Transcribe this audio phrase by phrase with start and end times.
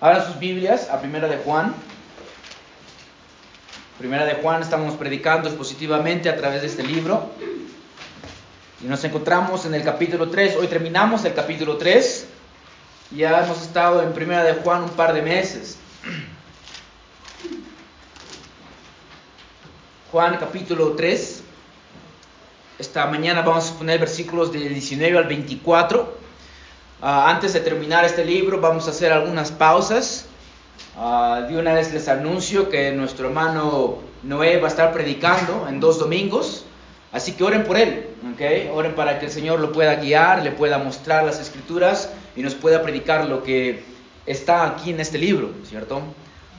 [0.00, 1.74] Abran sus Biblias a Primera de Juan.
[3.98, 7.30] Primera de Juan estamos predicando expositivamente a través de este libro.
[8.80, 10.54] Y nos encontramos en el capítulo 3.
[10.54, 12.28] Hoy terminamos el capítulo 3.
[13.10, 15.78] Ya hemos estado en Primera de Juan un par de meses.
[20.12, 21.42] Juan capítulo 3.
[22.78, 26.27] Esta mañana vamos a poner versículos del 19 al 24.
[27.00, 30.26] Ah, antes de terminar este libro vamos a hacer algunas pausas.
[30.96, 35.78] Ah, de una vez les anuncio que nuestro hermano Noé va a estar predicando en
[35.78, 36.64] dos domingos.
[37.12, 38.74] Así que oren por él, ¿ok?
[38.74, 42.56] Oren para que el Señor lo pueda guiar, le pueda mostrar las escrituras y nos
[42.56, 43.84] pueda predicar lo que
[44.26, 46.02] está aquí en este libro, ¿cierto?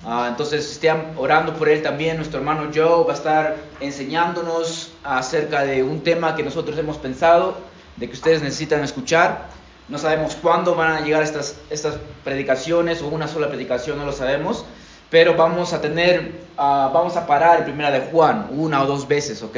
[0.06, 2.16] Ah, entonces estén orando por él también.
[2.16, 7.58] Nuestro hermano Joe va a estar enseñándonos acerca de un tema que nosotros hemos pensado,
[7.98, 9.59] de que ustedes necesitan escuchar.
[9.90, 14.12] No sabemos cuándo van a llegar estas, estas predicaciones o una sola predicación, no lo
[14.12, 14.66] sabemos.
[15.10, 19.08] Pero vamos a tener, uh, vamos a parar en primera de Juan una o dos
[19.08, 19.58] veces, ¿ok?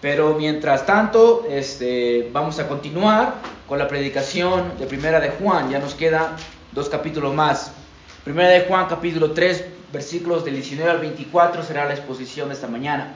[0.00, 3.34] Pero mientras tanto, este, vamos a continuar
[3.68, 5.70] con la predicación de primera de Juan.
[5.70, 6.34] Ya nos quedan
[6.72, 7.70] dos capítulos más.
[8.24, 12.66] Primera de Juan, capítulo 3, versículos del 19 al 24 será la exposición de esta
[12.66, 13.14] mañana.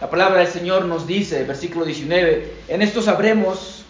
[0.00, 3.83] La palabra del Señor nos dice, versículo 19, en esto sabremos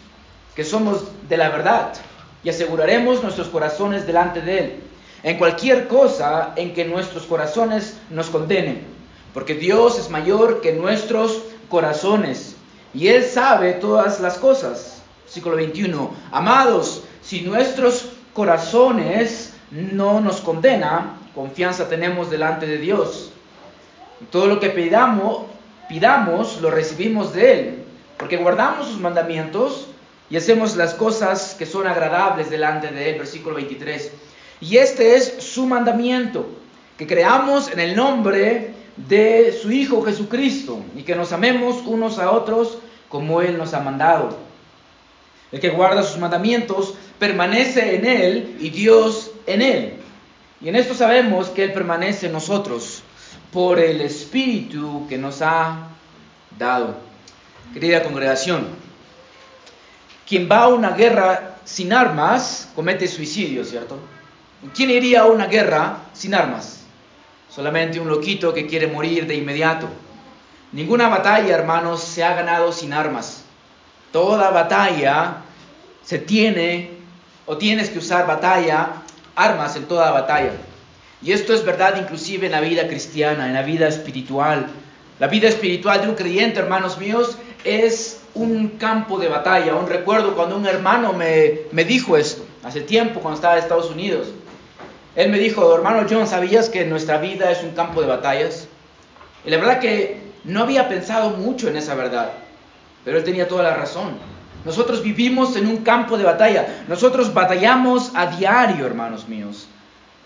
[0.54, 1.94] que somos de la verdad
[2.42, 4.74] y aseguraremos nuestros corazones delante de Él,
[5.22, 8.86] en cualquier cosa en que nuestros corazones nos condenen,
[9.32, 12.56] porque Dios es mayor que nuestros corazones
[12.92, 15.02] y Él sabe todas las cosas.
[15.24, 23.30] Versículo 21, amados, si nuestros corazones no nos condena, confianza tenemos delante de Dios.
[24.30, 25.46] Todo lo que pidamos,
[25.88, 27.84] pidamos, lo recibimos de Él,
[28.18, 29.88] porque guardamos sus mandamientos
[30.34, 33.18] y hacemos las cosas que son agradables delante de Él.
[33.18, 34.10] Versículo 23.
[34.60, 36.48] Y este es su mandamiento,
[36.98, 42.32] que creamos en el nombre de su Hijo Jesucristo y que nos amemos unos a
[42.32, 44.36] otros como Él nos ha mandado.
[45.52, 49.92] El que guarda sus mandamientos permanece en Él y Dios en Él.
[50.60, 53.04] Y en esto sabemos que Él permanece en nosotros
[53.52, 55.90] por el Espíritu que nos ha
[56.58, 56.96] dado.
[57.72, 58.82] Querida congregación,
[60.26, 63.98] quien va a una guerra sin armas comete suicidio, ¿cierto?
[64.74, 66.80] ¿Quién iría a una guerra sin armas?
[67.50, 69.88] Solamente un loquito que quiere morir de inmediato.
[70.72, 73.44] Ninguna batalla, hermanos, se ha ganado sin armas.
[74.10, 75.36] Toda batalla
[76.02, 76.90] se tiene
[77.46, 79.02] o tienes que usar batalla,
[79.36, 80.52] armas en toda batalla.
[81.22, 84.66] Y esto es verdad inclusive en la vida cristiana, en la vida espiritual.
[85.20, 89.72] La vida espiritual de un creyente, hermanos míos, es un campo de batalla.
[89.72, 93.90] Aún recuerdo cuando un hermano me, me dijo esto, hace tiempo cuando estaba en Estados
[93.90, 94.28] Unidos.
[95.14, 98.66] Él me dijo, hermano John, ¿sabías que nuestra vida es un campo de batallas?
[99.44, 102.30] Y la verdad que no había pensado mucho en esa verdad,
[103.04, 104.18] pero él tenía toda la razón.
[104.64, 109.68] Nosotros vivimos en un campo de batalla, nosotros batallamos a diario, hermanos míos.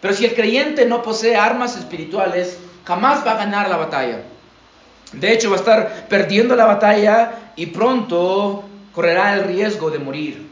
[0.00, 4.22] Pero si el creyente no posee armas espirituales, jamás va a ganar la batalla.
[5.12, 8.62] De hecho, va a estar perdiendo la batalla y pronto
[8.94, 10.46] correrá el riesgo de morir.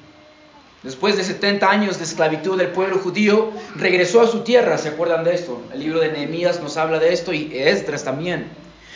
[0.82, 5.22] Después de 70 años de esclavitud del pueblo judío, regresó a su tierra, ¿se acuerdan
[5.22, 5.62] de esto?
[5.72, 8.48] El libro de Nehemías nos habla de esto y Esdras también.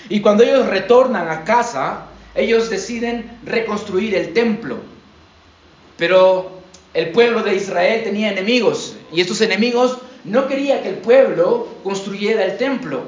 [0.09, 4.79] Y cuando ellos retornan a casa, ellos deciden reconstruir el templo.
[5.97, 6.51] Pero
[6.95, 12.45] el pueblo de Israel tenía enemigos y estos enemigos no querían que el pueblo construyera
[12.45, 13.05] el templo.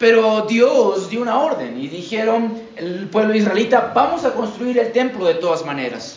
[0.00, 5.26] Pero Dios dio una orden y dijeron el pueblo israelita, vamos a construir el templo
[5.26, 6.16] de todas maneras.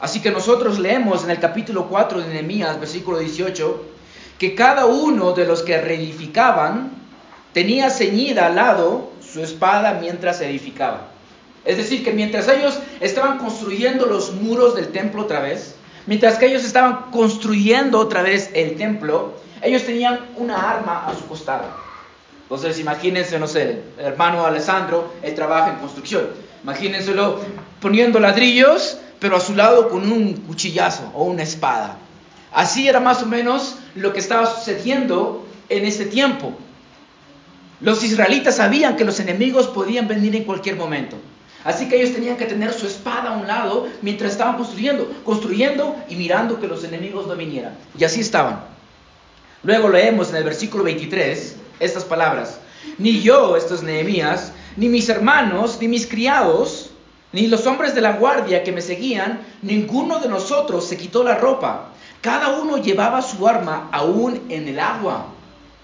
[0.00, 3.84] Así que nosotros leemos en el capítulo 4 de Nehemías, versículo 18,
[4.40, 6.90] que cada uno de los que reedificaban
[7.52, 11.10] tenía ceñida al lado su espada mientras edificaba.
[11.64, 15.76] Es decir, que mientras ellos estaban construyendo los muros del templo otra vez,
[16.08, 21.24] mientras que ellos estaban construyendo otra vez el templo, ellos tenían una arma a su
[21.28, 21.89] costado.
[22.50, 26.30] Entonces, imagínense, no sé, el hermano Alessandro, él trabaja en construcción.
[26.64, 27.40] Imagínenselo
[27.80, 31.98] poniendo ladrillos pero a su lado con un cuchillazo o una espada.
[32.52, 36.54] Así era más o menos lo que estaba sucediendo en ese tiempo.
[37.80, 41.16] Los israelitas sabían que los enemigos podían venir en cualquier momento.
[41.64, 45.94] Así que ellos tenían que tener su espada a un lado mientras estaban construyendo, construyendo
[46.08, 47.74] y mirando que los enemigos no vinieran.
[47.98, 48.64] Y así estaban.
[49.62, 52.60] Luego leemos en el versículo 23 estas palabras.
[52.98, 56.90] Ni yo, estos Nehemías, ni mis hermanos, ni mis criados,
[57.32, 61.36] ni los hombres de la guardia que me seguían, ninguno de nosotros se quitó la
[61.36, 61.88] ropa,
[62.20, 65.26] Cada uno llevaba su arma aún en el agua.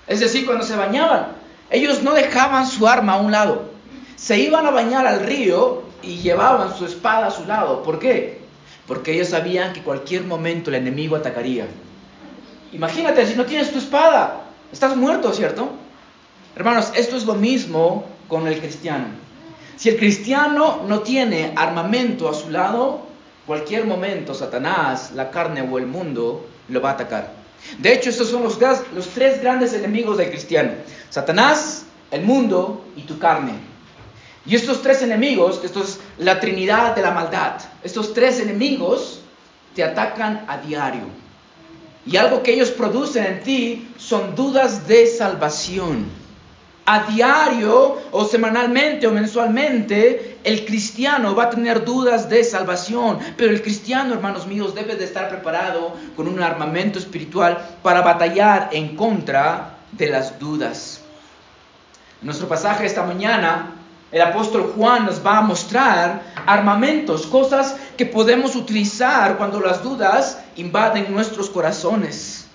[0.06, 1.28] Es decir, cuando se bañaban,
[1.70, 3.70] ellos no dejaban su arma a un lado.
[4.16, 7.82] Se iban a bañar al río y llevaban su espada a su lado.
[7.82, 8.40] ¿Por qué?
[8.86, 11.66] Porque ellos sabían que cualquier momento el enemigo atacaría.
[12.72, 15.70] Imagínate, si no tienes tu espada, estás muerto, ¿cierto?
[16.56, 19.08] Hermanos, esto es lo mismo con el cristiano.
[19.76, 23.02] Si el cristiano no tiene armamento a su lado,
[23.46, 27.30] cualquier momento Satanás, la carne o el mundo lo va a atacar.
[27.78, 30.72] De hecho, estos son los, tres grandes enemigos del cristiano.
[31.10, 33.52] Satanás, el mundo y tu carne.
[34.46, 39.20] Y estos tres enemigos, esto es la trinidad de la maldad, estos tres enemigos
[39.74, 41.02] te atacan a diario.
[42.06, 46.25] Y algo que ellos producen en ti son dudas de salvación.
[46.88, 53.18] A diario o semanalmente o mensualmente, el cristiano va a tener dudas de salvación.
[53.36, 58.70] Pero el cristiano, hermanos míos, debe de estar preparado con un armamento espiritual para batallar
[58.70, 61.00] en contra de las dudas.
[62.20, 63.72] En nuestro pasaje esta mañana
[64.12, 70.38] el apóstol Juan nos va a mostrar armamentos, cosas que podemos utilizar cuando las dudas
[70.54, 72.46] invaden nuestros corazones.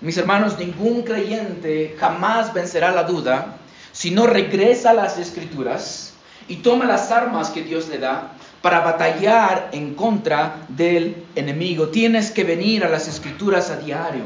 [0.00, 3.56] Mis hermanos, ningún creyente jamás vencerá la duda
[3.94, 6.12] si no regresa a las escrituras
[6.48, 11.88] y toma las armas que Dios le da para batallar en contra del enemigo.
[11.88, 14.24] Tienes que venir a las escrituras a diario.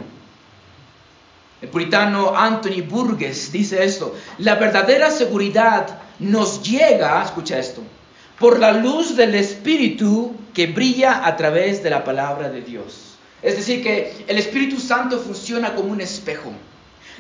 [1.61, 7.83] El puritano Anthony Burgess dice esto, la verdadera seguridad nos llega, escucha esto,
[8.39, 13.17] por la luz del Espíritu que brilla a través de la palabra de Dios.
[13.43, 16.53] Es decir, que el Espíritu Santo funciona como un espejo.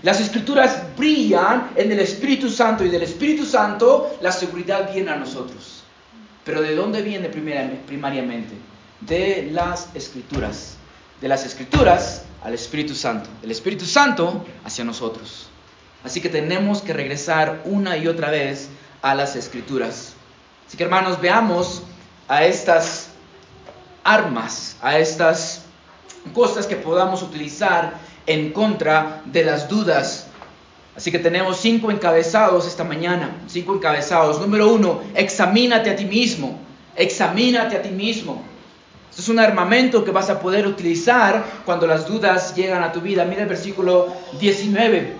[0.02, 5.16] Las escrituras brillan en el Espíritu Santo y del Espíritu Santo la seguridad viene a
[5.16, 5.82] nosotros.
[6.44, 8.54] Pero ¿de dónde viene primariamente?
[9.00, 10.76] De las escrituras.
[11.20, 13.28] De las escrituras al Espíritu Santo.
[13.42, 15.48] El Espíritu Santo hacia nosotros.
[16.04, 18.68] Así que tenemos que regresar una y otra vez
[19.02, 20.14] a las escrituras.
[20.66, 21.82] Así que hermanos, veamos
[22.28, 23.08] a estas
[24.04, 25.62] armas, a estas
[26.32, 27.94] cosas que podamos utilizar
[28.28, 30.26] en contra de las dudas.
[30.94, 34.40] Así que tenemos cinco encabezados esta mañana, cinco encabezados.
[34.40, 36.58] Número uno, examínate a ti mismo,
[36.94, 38.42] examínate a ti mismo.
[39.08, 43.00] Este es un armamento que vas a poder utilizar cuando las dudas llegan a tu
[43.00, 43.25] vida.
[43.25, 45.16] Mira el versículo 19.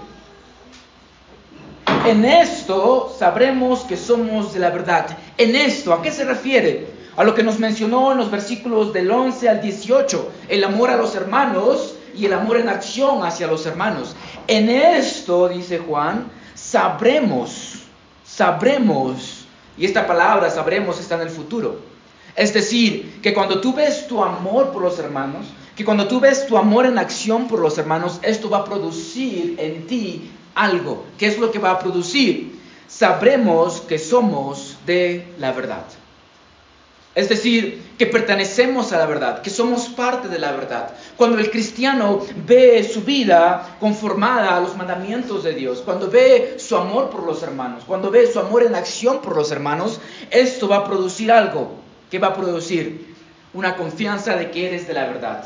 [2.07, 5.17] En esto sabremos que somos de la verdad.
[5.39, 6.87] En esto, ¿a qué se refiere?
[7.17, 10.97] A lo que nos mencionó en los versículos del 11 al 18, el amor a
[10.97, 14.15] los hermanos y el amor en acción hacia los hermanos.
[14.47, 17.85] En esto, dice Juan, sabremos,
[18.25, 19.47] sabremos,
[19.77, 21.81] y esta palabra sabremos está en el futuro.
[22.35, 25.47] Es decir, que cuando tú ves tu amor por los hermanos,
[25.77, 29.57] que cuando tú ves tu amor en acción por los hermanos, esto va a producir
[29.59, 31.05] en ti algo.
[31.19, 32.59] ¿Qué es lo que va a producir?
[32.89, 35.85] Sabremos que somos de la verdad.
[37.19, 40.93] Es decir, que pertenecemos a la verdad, que somos parte de la verdad.
[41.17, 46.77] Cuando el cristiano ve su vida conformada a los mandamientos de Dios, cuando ve su
[46.77, 50.01] amor por los hermanos, cuando ve su amor en acción por los hermanos,
[50.31, 51.73] esto va a producir algo.
[52.09, 53.17] ¿Qué va a producir?
[53.53, 55.45] Una confianza de que eres de la verdad.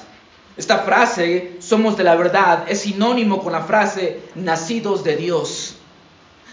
[0.58, 5.76] Esta frase, somos de la verdad, es sinónimo con la frase, nacidos de Dios.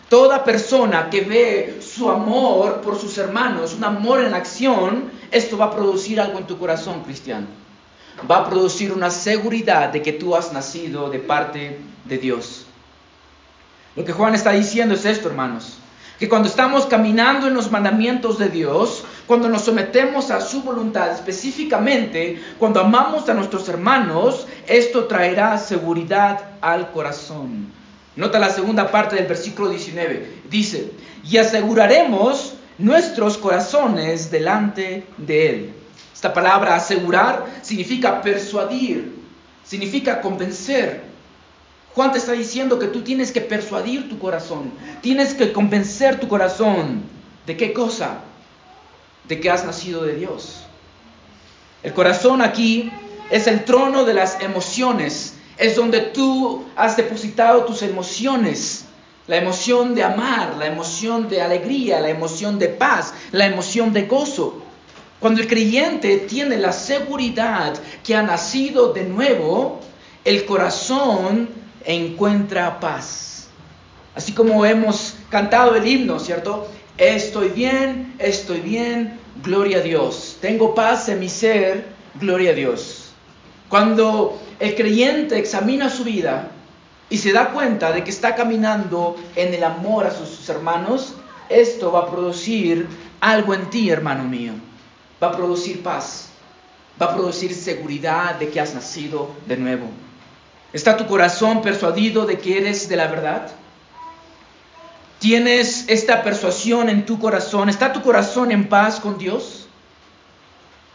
[0.10, 5.66] Toda persona que ve su amor por sus hermanos, un amor en acción, esto va
[5.66, 7.46] a producir algo en tu corazón cristiano.
[8.30, 12.66] Va a producir una seguridad de que tú has nacido de parte de Dios.
[13.96, 15.78] Lo que Juan está diciendo es esto, hermanos,
[16.18, 21.12] que cuando estamos caminando en los mandamientos de Dios, cuando nos sometemos a su voluntad,
[21.12, 27.79] específicamente cuando amamos a nuestros hermanos, esto traerá seguridad al corazón.
[28.20, 30.42] Nota la segunda parte del versículo 19.
[30.50, 30.92] Dice,
[31.24, 35.74] y aseguraremos nuestros corazones delante de Él.
[36.14, 39.16] Esta palabra asegurar significa persuadir,
[39.64, 41.02] significa convencer.
[41.96, 44.72] Juan te está diciendo que tú tienes que persuadir tu corazón,
[45.02, 47.04] tienes que convencer tu corazón.
[47.48, 48.20] ¿De qué cosa?
[49.30, 50.64] de que has nacido de Dios.
[51.84, 52.92] El corazón aquí
[53.30, 58.86] es el trono de las emociones, es donde tú has depositado tus emociones.
[59.28, 64.04] La emoción de amar, la emoción de alegría, la emoción de paz, la emoción de
[64.04, 64.64] gozo.
[65.20, 67.74] Cuando el creyente tiene la seguridad
[68.04, 69.82] que ha nacido de nuevo,
[70.24, 71.50] el corazón
[71.86, 73.50] encuentra paz.
[74.16, 76.68] Así como hemos cantado el himno, ¿cierto?
[76.98, 80.38] Estoy bien, estoy bien, gloria a Dios.
[80.42, 81.86] Tengo paz en mi ser,
[82.16, 82.99] gloria a Dios.
[83.70, 86.50] Cuando el creyente examina su vida
[87.10, 91.14] y se da cuenta de que está caminando en el amor a sus hermanos,
[91.50, 92.88] esto va a producir
[93.22, 94.54] algo en ti, hermano mío.
[95.22, 96.30] Va a producir paz,
[97.00, 99.86] va a producir seguridad de que has nacido de nuevo.
[100.74, 103.50] ¿Está tu corazón persuadido de que eres de la verdad?
[105.20, 107.70] ¿Tienes esta persuasión en tu corazón?
[107.70, 109.59] ¿Está tu corazón en paz con Dios?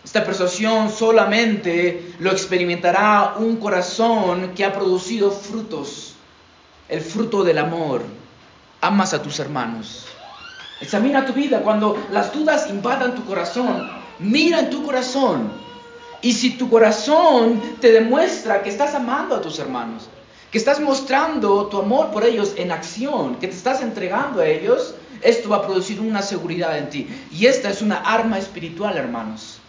[0.05, 6.15] Esta persuasión solamente lo experimentará un corazón que ha producido frutos,
[6.91, 8.03] el fruto del amor.
[8.83, 10.05] Amas a tus hermanos.
[10.81, 13.91] Examina tu vida cuando las dudas invadan tu corazón.
[14.19, 15.51] Mira en tu corazón.
[16.21, 20.09] Y si tu corazón te demuestra que estás amando a tus hermanos,
[20.51, 24.95] que estás mostrando tu amor por ellos en acción, que te estás entregando a ellos,
[25.23, 27.09] esto va a producir una seguridad en ti.
[27.33, 29.61] Y esta es una arma espiritual, hermanos.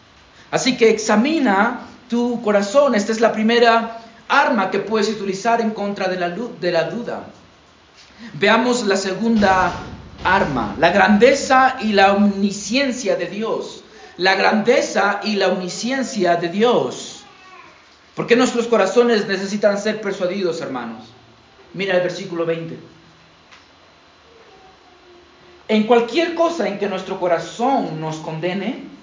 [0.55, 2.95] Así que examina tu corazón.
[2.95, 7.25] Esta es la primera arma que puedes utilizar en contra de la, duda.
[8.35, 9.73] Veamos la segunda
[10.23, 13.83] arma, la grandeza y la omnisciencia de Dios.
[14.15, 17.25] La grandeza y la omnisciencia de Dios.
[18.15, 21.03] ¿Por qué nuestros corazones necesitan ser persuadidos, hermanos?
[21.73, 22.79] Mira el versículo 20.
[25.67, 28.94] En cualquier cosa en que nuestro corazón nos condene,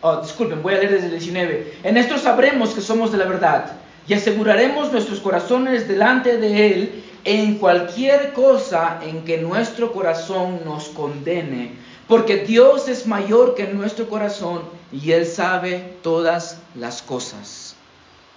[0.00, 1.78] oh, disculpen, voy a leer desde el 19.
[1.84, 3.72] En esto sabremos que somos de la verdad
[4.06, 10.88] y aseguraremos nuestros corazones delante de Él en cualquier cosa en que nuestro corazón nos
[10.88, 11.72] condene,
[12.06, 14.62] porque Dios es mayor que nuestro corazón
[14.92, 17.74] y Él sabe todas las cosas.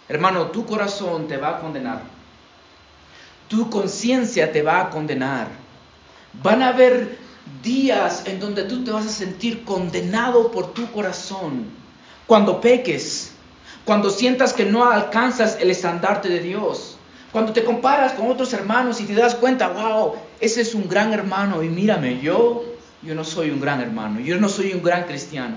[0.10, 2.02] Hermano, tu corazón te va a condenar.
[3.48, 5.48] Tu conciencia te va a condenar.
[6.44, 7.18] Van a haber
[7.64, 11.66] días en donde tú te vas a sentir condenado por tu corazón.
[12.28, 13.32] Cuando peques,
[13.86, 16.98] cuando sientas que no alcanzas el estandarte de Dios,
[17.32, 21.14] cuando te comparas con otros hermanos y te das cuenta, wow, ese es un gran
[21.14, 22.64] hermano y mírame, yo,
[23.02, 25.56] yo no soy un gran hermano, yo no soy un gran cristiano.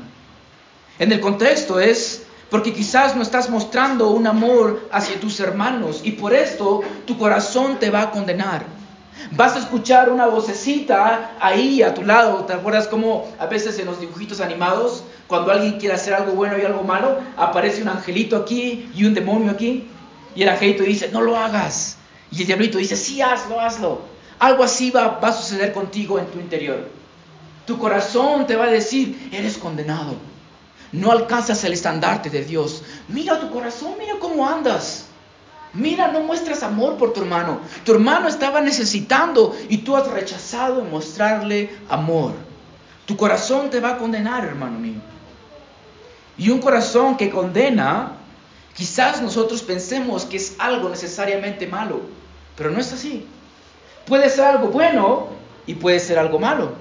[0.98, 6.12] En el contexto es porque quizás no estás mostrando un amor hacia tus hermanos y
[6.12, 8.64] por esto tu corazón te va a condenar.
[9.32, 12.44] Vas a escuchar una vocecita ahí a tu lado.
[12.44, 16.58] ¿Te acuerdas cómo a veces en los dibujitos animados, cuando alguien quiere hacer algo bueno
[16.58, 19.88] y algo malo, aparece un angelito aquí y un demonio aquí?
[20.34, 21.96] Y el angelito dice, no lo hagas.
[22.30, 24.00] Y el diablito dice, sí, hazlo, hazlo.
[24.38, 26.88] Algo así va, va a suceder contigo en tu interior.
[27.66, 30.16] Tu corazón te va a decir, eres condenado.
[30.92, 32.82] No alcanzas el estandarte de Dios.
[33.08, 35.03] Mira tu corazón, mira cómo andas.
[35.74, 37.60] Mira, no muestras amor por tu hermano.
[37.84, 42.32] Tu hermano estaba necesitando y tú has rechazado mostrarle amor.
[43.06, 45.00] Tu corazón te va a condenar, hermano mío.
[46.38, 48.18] Y un corazón que condena
[48.74, 52.00] Quizás nosotros pensemos que es algo necesariamente malo,
[52.56, 53.24] pero no es así.
[54.04, 55.28] Puede ser algo bueno
[55.64, 56.72] y puede ser algo malo.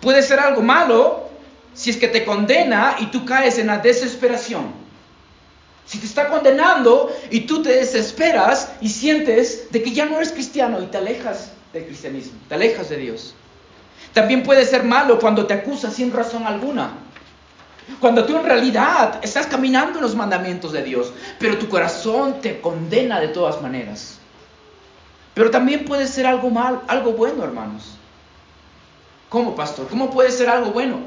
[0.00, 1.28] Puede ser algo malo
[1.74, 4.72] si es que te condena y tú caes en la desesperación.
[5.88, 10.32] Si te está condenando y tú te desesperas y sientes de que ya no eres
[10.32, 13.34] cristiano y te alejas del cristianismo, te alejas de Dios.
[14.12, 16.90] También puede ser malo cuando te acusa sin razón alguna.
[18.00, 22.60] Cuando tú en realidad estás caminando en los mandamientos de Dios, pero tu corazón te
[22.60, 24.18] condena de todas maneras.
[25.32, 27.94] Pero también puede ser algo mal, algo bueno, hermanos.
[29.30, 29.88] ¿Cómo, pastor?
[29.88, 30.98] ¿Cómo puede ser algo bueno?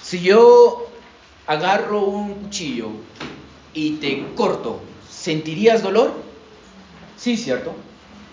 [0.00, 0.90] Si yo
[1.50, 2.90] agarro un cuchillo
[3.74, 4.78] y te corto,
[5.10, 6.12] ¿sentirías dolor?
[7.16, 7.74] Sí, cierto.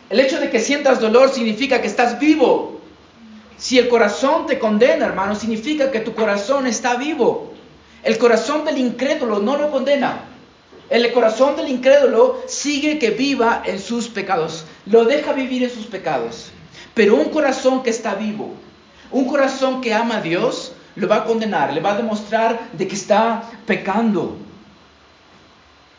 [0.07, 2.79] El hecho de que sientas dolor significa que estás vivo.
[3.57, 7.53] Si el corazón te condena, hermano, significa que tu corazón está vivo.
[8.03, 10.25] El corazón del incrédulo no lo condena.
[10.91, 14.65] El corazón del incrédulo sigue que viva en sus pecados.
[14.85, 16.51] Lo deja vivir en sus pecados.
[16.93, 18.53] Pero un corazón que está vivo,
[19.09, 22.87] un corazón que ama a Dios, lo va a condenar, le va a demostrar de
[22.87, 24.35] que está pecando.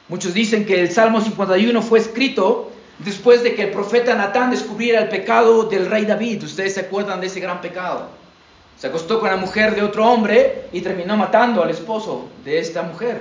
[0.09, 5.03] Muchos dicen que el Salmo 51 fue escrito después de que el profeta Natán descubriera
[5.03, 6.43] el pecado del rey David.
[6.43, 8.09] Ustedes se acuerdan de ese gran pecado.
[8.77, 12.83] Se acostó con la mujer de otro hombre y terminó matando al esposo de esta
[12.83, 13.21] mujer.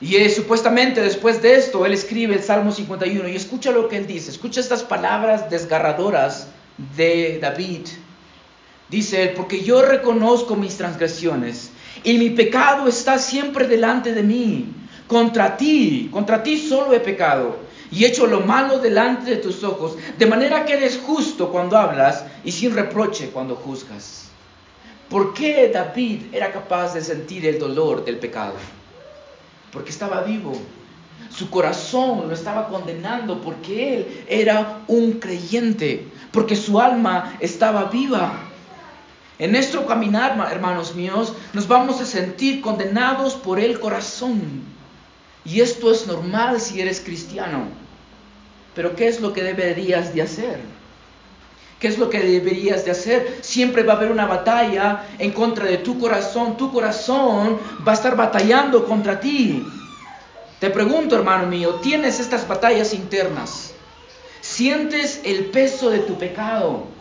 [0.00, 4.06] Y supuestamente después de esto, él escribe el Salmo 51 y escucha lo que él
[4.06, 6.48] dice, escucha estas palabras desgarradoras
[6.96, 7.86] de David.
[8.88, 11.70] Dice él, porque yo reconozco mis transgresiones
[12.04, 14.72] y mi pecado está siempre delante de mí.
[15.08, 19.96] Contra ti, contra ti solo he pecado y hecho lo malo delante de tus ojos,
[20.18, 24.28] de manera que eres justo cuando hablas y sin reproche cuando juzgas.
[25.08, 28.54] ¿Por qué David era capaz de sentir el dolor del pecado?
[29.72, 30.52] Porque estaba vivo.
[31.30, 38.45] Su corazón lo estaba condenando porque él era un creyente, porque su alma estaba viva.
[39.38, 44.62] En nuestro caminar, hermanos míos, nos vamos a sentir condenados por el corazón.
[45.44, 47.64] Y esto es normal si eres cristiano.
[48.74, 50.60] Pero ¿qué es lo que deberías de hacer?
[51.78, 53.38] ¿Qué es lo que deberías de hacer?
[53.42, 56.56] Siempre va a haber una batalla en contra de tu corazón.
[56.56, 59.62] Tu corazón va a estar batallando contra ti.
[60.58, 63.74] Te pregunto, hermano mío, ¿tienes estas batallas internas?
[64.40, 66.95] ¿Sientes el peso de tu pecado?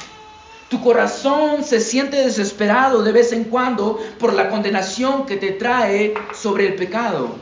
[0.69, 6.15] Tu corazón se siente desesperado de vez en cuando por la condenación que te trae
[6.33, 7.35] sobre el pecado.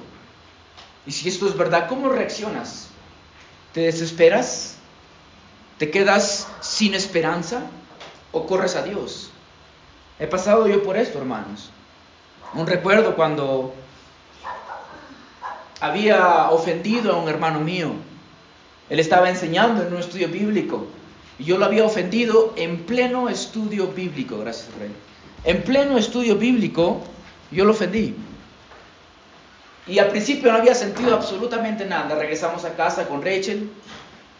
[1.06, 2.90] Y si esto es verdad, ¿cómo reaccionas?
[3.72, 4.76] ¿Te desesperas?
[5.78, 7.62] ¿Te quedas sin esperanza?
[8.32, 9.32] ¿O corres a Dios?
[10.20, 11.70] He pasado yo por esto, hermanos.
[12.54, 13.74] Un recuerdo cuando
[15.80, 17.94] había ofendido a un hermano mío.
[18.90, 20.88] Él estaba enseñando en un estudio bíblico
[21.40, 24.92] yo lo había ofendido en pleno estudio bíblico, gracias Rey.
[25.44, 27.02] En pleno estudio bíblico,
[27.52, 28.16] yo lo ofendí.
[29.88, 32.16] Y al principio no había sentido absolutamente nada.
[32.16, 33.70] Regresamos a casa con Rachel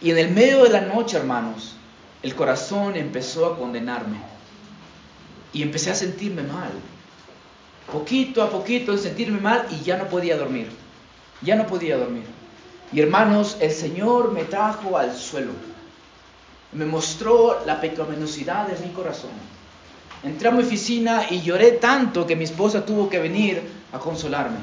[0.02, 1.76] y en el medio de la noche, hermanos,
[2.22, 4.20] el corazón empezó a condenarme.
[5.52, 6.72] Y empecé a sentirme mal.
[7.92, 10.70] Poquito a poquito, sentirme mal y ya no podía dormir.
[11.42, 12.24] Ya no podía dormir.
[12.94, 15.52] Y hermanos, el Señor me trajo al suelo
[16.74, 19.32] me mostró la pecaminosidad de mi corazón.
[20.24, 23.62] Entré a mi oficina y lloré tanto que mi esposa tuvo que venir
[23.92, 24.60] a consolarme.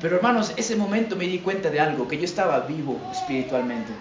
[0.00, 3.92] Pero hermanos, ese momento me di cuenta de algo, que yo estaba vivo espiritualmente.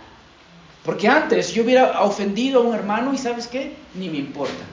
[0.83, 4.63] Porque antes yo hubiera ofendido a un hermano y sabes qué, ni me importa.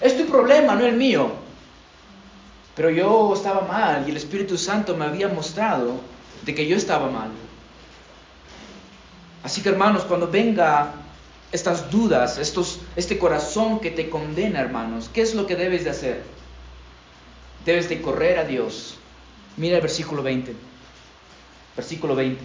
[0.00, 1.32] Es tu problema, no el mío.
[2.74, 6.00] Pero yo estaba mal y el Espíritu Santo me había mostrado
[6.44, 7.30] de que yo estaba mal.
[9.44, 10.92] Así que hermanos, cuando venga
[11.54, 15.90] estas dudas, estos, este corazón que te condena, hermanos, ¿qué es lo que debes de
[15.90, 16.22] hacer?
[17.64, 18.96] Debes de correr a Dios.
[19.56, 20.52] Mira el versículo 20.
[21.76, 22.40] Versículo 20.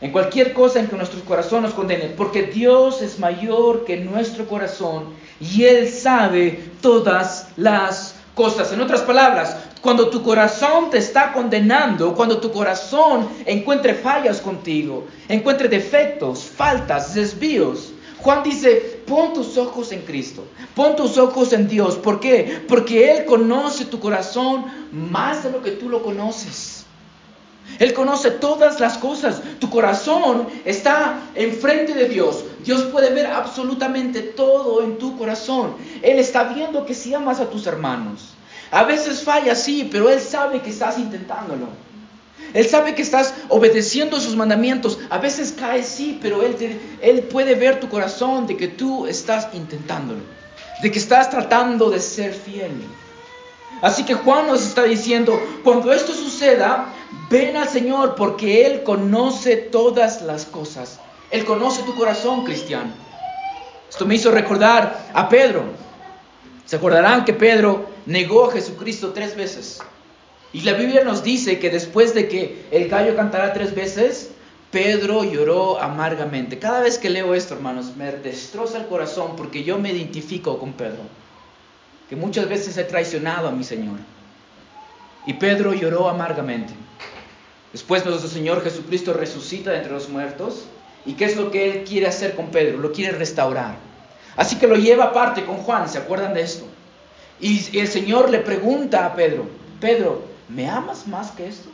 [0.00, 4.48] En cualquier cosa en que nuestro corazón nos condene, porque Dios es mayor que nuestro
[4.48, 8.72] corazón y Él sabe todas las cosas.
[8.72, 15.04] En otras palabras, cuando tu corazón te está condenando, cuando tu corazón encuentre fallas contigo,
[15.28, 20.42] encuentre defectos, faltas, desvíos, Juan dice, pon tus ojos en Cristo,
[20.74, 21.96] pon tus ojos en Dios.
[21.96, 22.64] ¿Por qué?
[22.66, 26.86] Porque Él conoce tu corazón más de lo que tú lo conoces.
[27.78, 29.42] Él conoce todas las cosas.
[29.58, 32.42] Tu corazón está enfrente de Dios.
[32.64, 35.74] Dios puede ver absolutamente todo en tu corazón.
[36.00, 38.34] Él está viendo que si amas a tus hermanos,
[38.70, 41.68] a veces falla, sí, pero Él sabe que estás intentándolo.
[42.52, 44.98] Él sabe que estás obedeciendo sus mandamientos.
[45.10, 46.56] A veces cae, sí, pero él,
[47.00, 50.20] él puede ver tu corazón de que tú estás intentándolo.
[50.82, 52.72] De que estás tratando de ser fiel.
[53.82, 56.86] Así que Juan nos está diciendo, cuando esto suceda,
[57.28, 61.00] ven al Señor porque Él conoce todas las cosas.
[61.30, 62.92] Él conoce tu corazón, cristiano.
[63.90, 65.64] Esto me hizo recordar a Pedro.
[66.66, 69.80] Se acordarán que Pedro negó a Jesucristo tres veces.
[70.52, 74.30] Y la Biblia nos dice que después de que el gallo cantara tres veces,
[74.70, 76.58] Pedro lloró amargamente.
[76.58, 80.72] Cada vez que leo esto, hermanos, me destroza el corazón porque yo me identifico con
[80.72, 81.02] Pedro,
[82.08, 83.98] que muchas veces he traicionado a mi Señor.
[85.26, 86.74] Y Pedro lloró amargamente.
[87.72, 90.66] Después nuestro Señor Jesucristo resucita de entre los muertos.
[91.06, 92.78] ¿Y qué es lo que Él quiere hacer con Pedro?
[92.78, 93.76] Lo quiere restaurar.
[94.36, 96.66] Así que lo lleva aparte con Juan, ¿se acuerdan de esto?
[97.40, 99.46] Y el Señor le pregunta a Pedro,
[99.80, 101.72] Pedro, ¿me amas más que estos?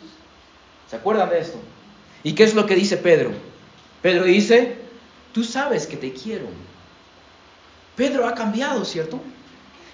[0.88, 1.58] ¿Se acuerdan de esto?
[2.22, 3.30] ¿Y qué es lo que dice Pedro?
[4.02, 4.76] Pedro dice,
[5.32, 6.46] tú sabes que te quiero.
[7.96, 9.20] Pedro ha cambiado, ¿cierto?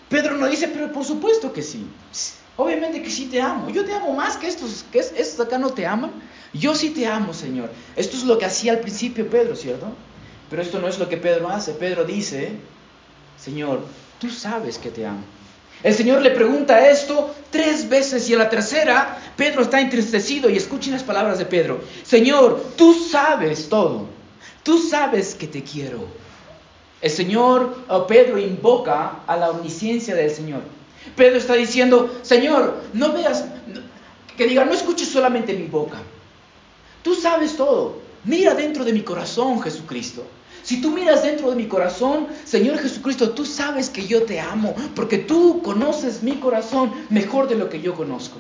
[0.09, 1.87] Pedro no dice, pero por supuesto que sí.
[2.57, 3.69] Obviamente que sí te amo.
[3.69, 6.13] Yo te amo más que estos, que estos acá no te aman.
[6.53, 7.71] Yo sí te amo, Señor.
[7.97, 9.89] Esto es lo que hacía al principio Pedro, ¿cierto?
[10.51, 11.73] Pero esto no es lo que Pedro hace.
[11.73, 12.53] Pedro dice,
[13.39, 13.81] Señor,
[14.19, 15.25] tú sabes que te amo.
[15.83, 20.57] El Señor le pregunta esto tres veces y en la tercera Pedro está entristecido y
[20.57, 21.81] escuchen las palabras de Pedro.
[22.03, 24.07] Señor, tú sabes todo.
[24.63, 26.07] Tú sabes que te quiero.
[27.01, 30.63] El Señor, oh, Pedro invoca a la omnisciencia del Señor.
[31.15, 33.45] Pedro está diciendo, Señor, no veas,
[34.37, 35.99] que diga, no escuches solamente mi boca.
[37.03, 37.99] Tú sabes todo.
[38.25, 40.27] Mira dentro de mi corazón, Jesucristo.
[40.67, 44.75] Si tú miras dentro de mi corazón, Señor Jesucristo, tú sabes que yo te amo,
[44.97, 48.39] porque tú conoces mi corazón mejor de lo que yo conozco.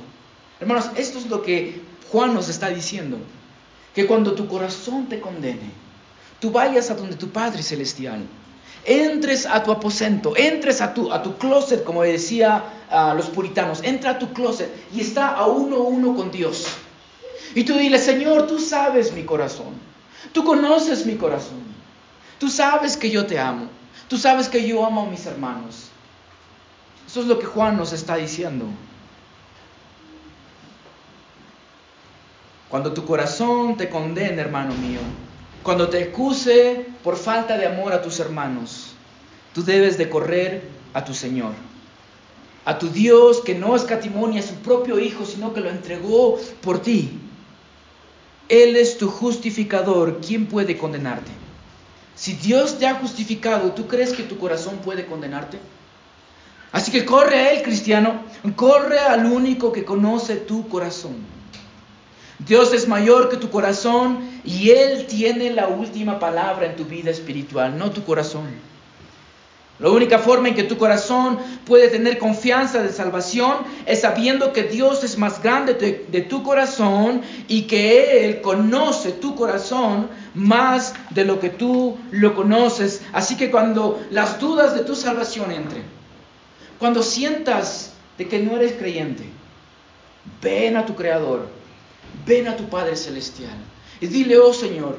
[0.58, 3.16] Hermanos, esto es lo que Juan nos está diciendo.
[3.94, 5.70] Que cuando tu corazón te condene,
[6.40, 8.26] tú vayas a donde tu Padre Celestial,
[8.84, 13.84] entres a tu aposento, entres a tu, a tu closet, como decía a los puritanos,
[13.84, 16.66] entra a tu closet y está a uno a uno con Dios.
[17.54, 19.74] Y tú dile, Señor, tú sabes mi corazón,
[20.32, 21.75] tú conoces mi corazón,
[22.38, 23.68] tú sabes que yo te amo,
[24.08, 25.90] tú sabes que yo amo a mis hermanos.
[27.06, 28.66] Eso es lo que Juan nos está diciendo.
[32.68, 35.00] Cuando tu corazón te condene, hermano mío,
[35.62, 38.94] cuando te acuse por falta de amor a tus hermanos,
[39.54, 41.52] tú debes de correr a tu Señor,
[42.64, 46.80] a tu Dios que no escatimonia a su propio Hijo, sino que lo entregó por
[46.80, 47.20] ti.
[48.48, 50.20] Él es tu justificador.
[50.20, 51.35] ¿Quién puede condenarte?
[52.16, 55.58] Si Dios te ha justificado, ¿tú crees que tu corazón puede condenarte?
[56.72, 58.22] Así que corre a Él, cristiano,
[58.56, 61.14] corre al único que conoce tu corazón.
[62.38, 67.10] Dios es mayor que tu corazón y Él tiene la última palabra en tu vida
[67.10, 68.46] espiritual, no tu corazón.
[69.78, 74.62] La única forma en que tu corazón puede tener confianza de salvación es sabiendo que
[74.62, 81.24] Dios es más grande de, tu corazón y que Él conoce tu corazón más de
[81.24, 83.02] lo que tú lo conoces.
[83.12, 85.82] Así que cuando las dudas de tu salvación entren,
[86.78, 89.24] cuando sientas de que no eres creyente,
[90.40, 91.56] ven a tu Creador
[92.24, 93.56] ven a tu Padre Celestial
[94.00, 94.96] y dile, oh Señor,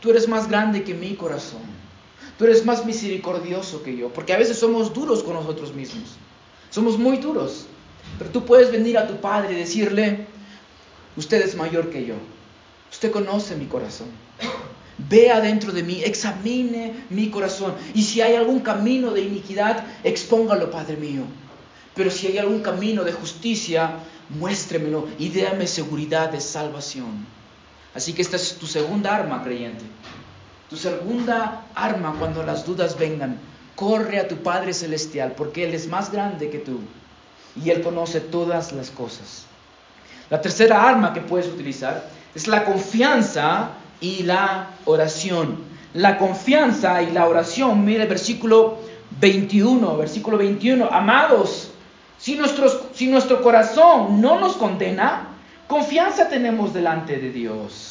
[0.00, 1.62] tú eres más grande que mi corazón,
[2.40, 6.16] tú eres más misericordioso que yo, porque a veces somos duros con nosotros mismos,
[6.70, 7.66] somos muy duros,
[8.16, 10.26] pero tú puedes venir a tu Padre y decirle,
[11.18, 12.14] usted es mayor que yo,
[12.90, 14.06] usted conoce mi corazón.
[14.96, 17.74] Vea dentro de mí, examine mi corazón.
[17.92, 21.24] Y si hay algún camino de iniquidad, expóngalo, Padre mío.
[21.94, 23.96] Pero si hay algún camino de justicia,
[24.30, 27.26] muéstremelo y déame seguridad de salvación.
[27.94, 29.84] Así que esta es tu segunda arma, creyente.
[30.70, 33.38] Tu segunda arma cuando las dudas vengan.
[33.74, 36.78] Corre a tu Padre Celestial porque Él es más grande que tú
[37.60, 39.46] y Él conoce todas las cosas.
[40.30, 45.58] La tercera arma que puedes utilizar es la confianza y la oración.
[45.94, 47.84] La confianza y la oración.
[47.84, 48.78] Mire el versículo
[49.18, 50.88] 21, versículo 21.
[50.88, 51.72] Amados,
[52.16, 52.38] si,
[52.94, 55.26] si nuestro corazón no nos condena,
[55.66, 57.89] confianza tenemos delante de Dios.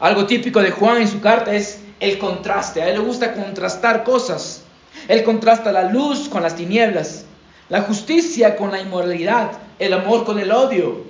[0.00, 2.82] Algo típico de Juan en su carta es el contraste.
[2.82, 4.62] A él le gusta contrastar cosas.
[5.08, 7.24] Él contrasta la luz con las tinieblas,
[7.68, 11.04] la justicia con la inmoralidad, el amor con el odio.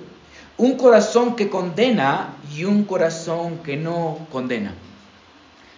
[0.57, 4.73] Un corazón que condena y un corazón que no condena.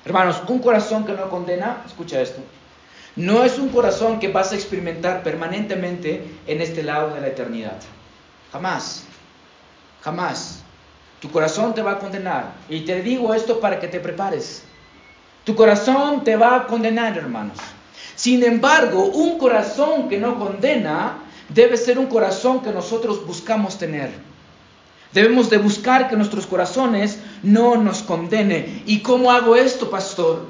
[0.05, 2.41] Hermanos, un corazón que no condena, escucha esto,
[3.17, 7.77] no es un corazón que vas a experimentar permanentemente en este lado de la eternidad.
[8.51, 9.03] Jamás.
[10.01, 10.63] Jamás.
[11.19, 12.53] Tu corazón te va a condenar.
[12.69, 14.63] Y te digo esto para que te prepares.
[15.43, 17.57] Tu corazón te va a condenar, hermanos.
[18.15, 24.11] Sin embargo, un corazón que no condena debe ser un corazón que nosotros buscamos tener.
[25.13, 28.83] Debemos de buscar que nuestros corazones no nos condenen.
[28.85, 30.45] ¿Y cómo hago esto, pastor?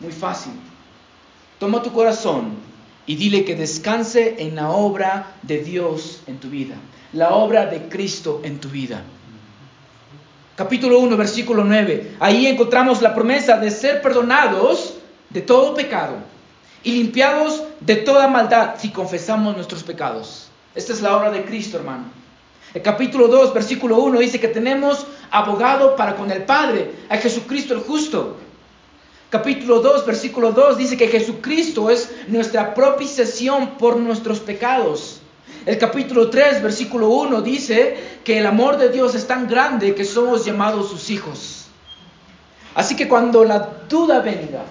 [0.00, 0.52] Muy fácil.
[1.58, 2.56] Toma tu corazón
[3.06, 6.74] y dile que descanse en la obra de Dios en tu vida,
[7.12, 9.02] la obra de Cristo en tu vida.
[10.62, 12.18] Capítulo 1, versículo 9.
[12.20, 14.94] Ahí encontramos la promesa de ser perdonados
[15.28, 16.18] de todo pecado
[16.84, 20.50] y limpiados de toda maldad si confesamos nuestros pecados.
[20.76, 22.04] Esta es la obra de Cristo, hermano.
[22.74, 27.74] El capítulo 2, versículo 1 dice que tenemos abogado para con el Padre, a Jesucristo
[27.74, 28.36] el justo
[29.30, 35.21] capítulo 2, versículo 2 dice que Jesucristo es nuestra propiciación por nuestros pecados.
[35.64, 40.04] El capítulo 3, versículo 1 dice que el amor de Dios es tan grande que
[40.04, 41.66] somos llamados sus hijos.
[42.74, 44.64] Así que cuando la duda venga,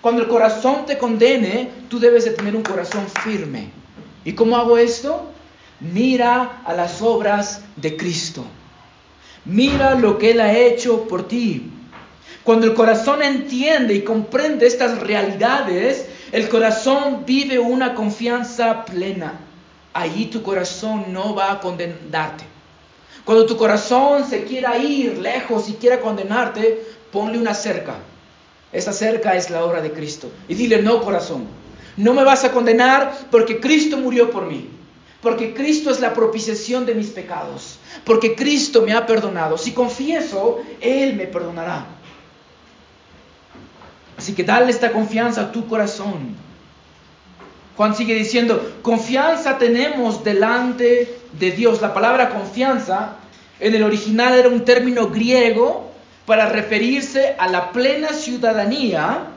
[0.00, 3.70] cuando el corazón te condene, tú debes de tener un corazón firme.
[4.24, 5.30] ¿Y cómo hago esto?
[5.80, 8.44] Mira a las obras de Cristo.
[9.44, 11.70] Mira lo que Él ha hecho por ti.
[12.42, 19.40] Cuando el corazón entiende y comprende estas realidades, el corazón vive una confianza plena.
[19.98, 22.44] Allí tu corazón no va a condenarte.
[23.24, 27.96] Cuando tu corazón se quiera ir lejos y quiera condenarte, ponle una cerca.
[28.72, 30.30] Esa cerca es la obra de Cristo.
[30.46, 31.48] Y dile, no corazón,
[31.96, 34.70] no me vas a condenar porque Cristo murió por mí.
[35.20, 37.80] Porque Cristo es la propiciación de mis pecados.
[38.04, 39.58] Porque Cristo me ha perdonado.
[39.58, 41.86] Si confieso, Él me perdonará.
[44.16, 46.47] Así que dale esta confianza a tu corazón.
[47.78, 51.80] Juan sigue diciendo, confianza tenemos delante de Dios.
[51.80, 53.18] La palabra confianza
[53.60, 55.92] en el original era un término griego
[56.26, 59.28] para referirse a la plena ciudadanía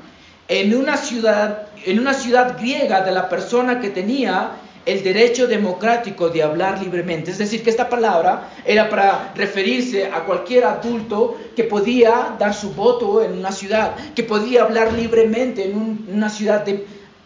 [0.47, 4.53] en una ciudad, en una ciudad griega de la persona que tenía
[4.87, 7.29] el derecho democrático de hablar libremente.
[7.29, 12.71] Es decir, que esta palabra era para referirse a cualquier adulto que podía dar su
[12.71, 16.65] voto en una ciudad, que podía hablar libremente en una ciudad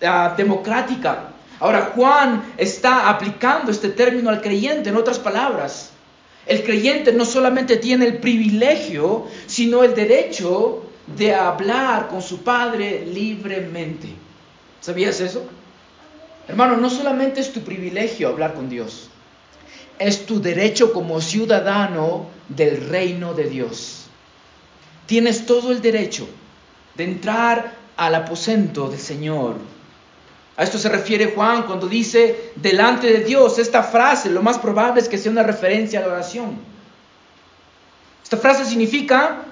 [0.05, 1.31] ah, democrática.
[1.59, 5.91] Ahora Juan está aplicando este término al creyente, en otras palabras.
[6.45, 13.05] El creyente no solamente tiene el privilegio, sino el derecho de hablar con su Padre
[13.05, 14.09] libremente.
[14.81, 15.43] ¿Sabías eso?
[16.47, 19.09] Hermano, no solamente es tu privilegio hablar con Dios,
[19.97, 24.05] es tu derecho como ciudadano del reino de Dios.
[25.07, 26.27] Tienes todo el derecho
[26.95, 29.55] de entrar al aposento del Señor.
[30.57, 33.59] A esto se refiere Juan cuando dice delante de Dios.
[33.59, 36.57] Esta frase lo más probable es que sea una referencia a la oración.
[38.23, 39.43] Esta frase significa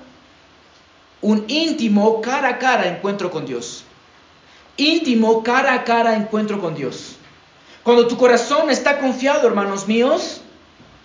[1.22, 3.86] un íntimo cara a cara encuentro con Dios
[4.78, 7.16] íntimo, cara a cara encuentro con Dios.
[7.84, 10.42] Cuando tu corazón está confiado, hermanos míos,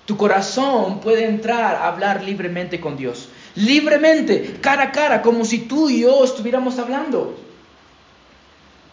[0.07, 3.29] tu corazón puede entrar a hablar libremente con Dios.
[3.55, 7.37] Libremente, cara a cara, como si tú y yo estuviéramos hablando.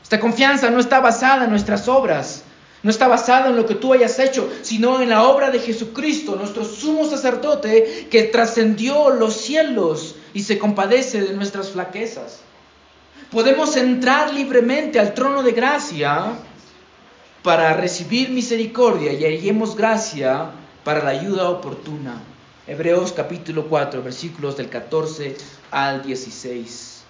[0.05, 2.43] Esta confianza no está basada en nuestras obras,
[2.83, 6.35] no está basada en lo que tú hayas hecho, sino en la obra de Jesucristo,
[6.35, 12.45] nuestro sumo sacerdote que trascendió los cielos y se compadece de nuestras flaquezas
[13.31, 16.37] podemos entrar libremente al trono de gracia
[17.43, 20.51] para recibir misericordia y hallemos gracia
[20.83, 22.21] para la ayuda oportuna.
[22.67, 25.35] Hebreos capítulo 4, versículos del 14
[25.71, 27.03] al 16.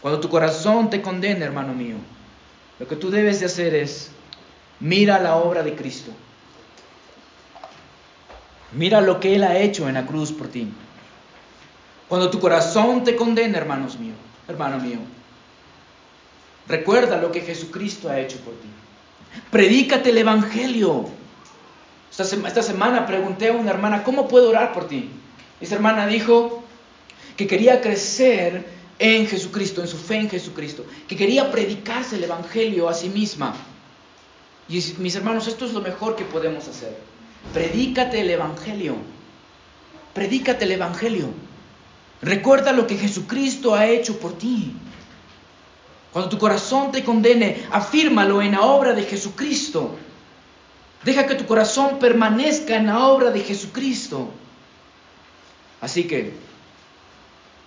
[0.00, 1.96] Cuando tu corazón te condena, hermano mío,
[2.78, 4.10] lo que tú debes de hacer es
[4.80, 6.12] mira la obra de Cristo.
[8.72, 10.68] Mira lo que Él ha hecho en la cruz por ti.
[12.08, 14.98] Cuando tu corazón te condena, hermanos míos, hermano mío,
[16.68, 18.68] Recuerda lo que Jesucristo ha hecho por ti.
[19.50, 21.08] Predícate el Evangelio.
[22.10, 25.10] Esta, semana pregunté a una hermana, ¿cómo puedo orar por ti?
[25.60, 26.62] Esa hermana dijo
[27.36, 28.66] que quería crecer
[28.98, 33.54] en Jesucristo, en su fe en Jesucristo, que quería predicarse el Evangelio a sí misma.
[34.68, 36.96] Y mis hermanos, esto es lo mejor que podemos hacer.
[37.54, 38.96] Predícate el Evangelio.
[40.14, 41.28] Predícate el Evangelio.
[42.20, 44.72] Recuerda lo que Jesucristo ha hecho por ti.
[46.12, 49.96] Cuando tu corazón te condene, afírmalo en la obra de Jesucristo.
[51.04, 54.28] Deja que tu corazón permanezca en la obra de Jesucristo.
[55.80, 56.34] Así que,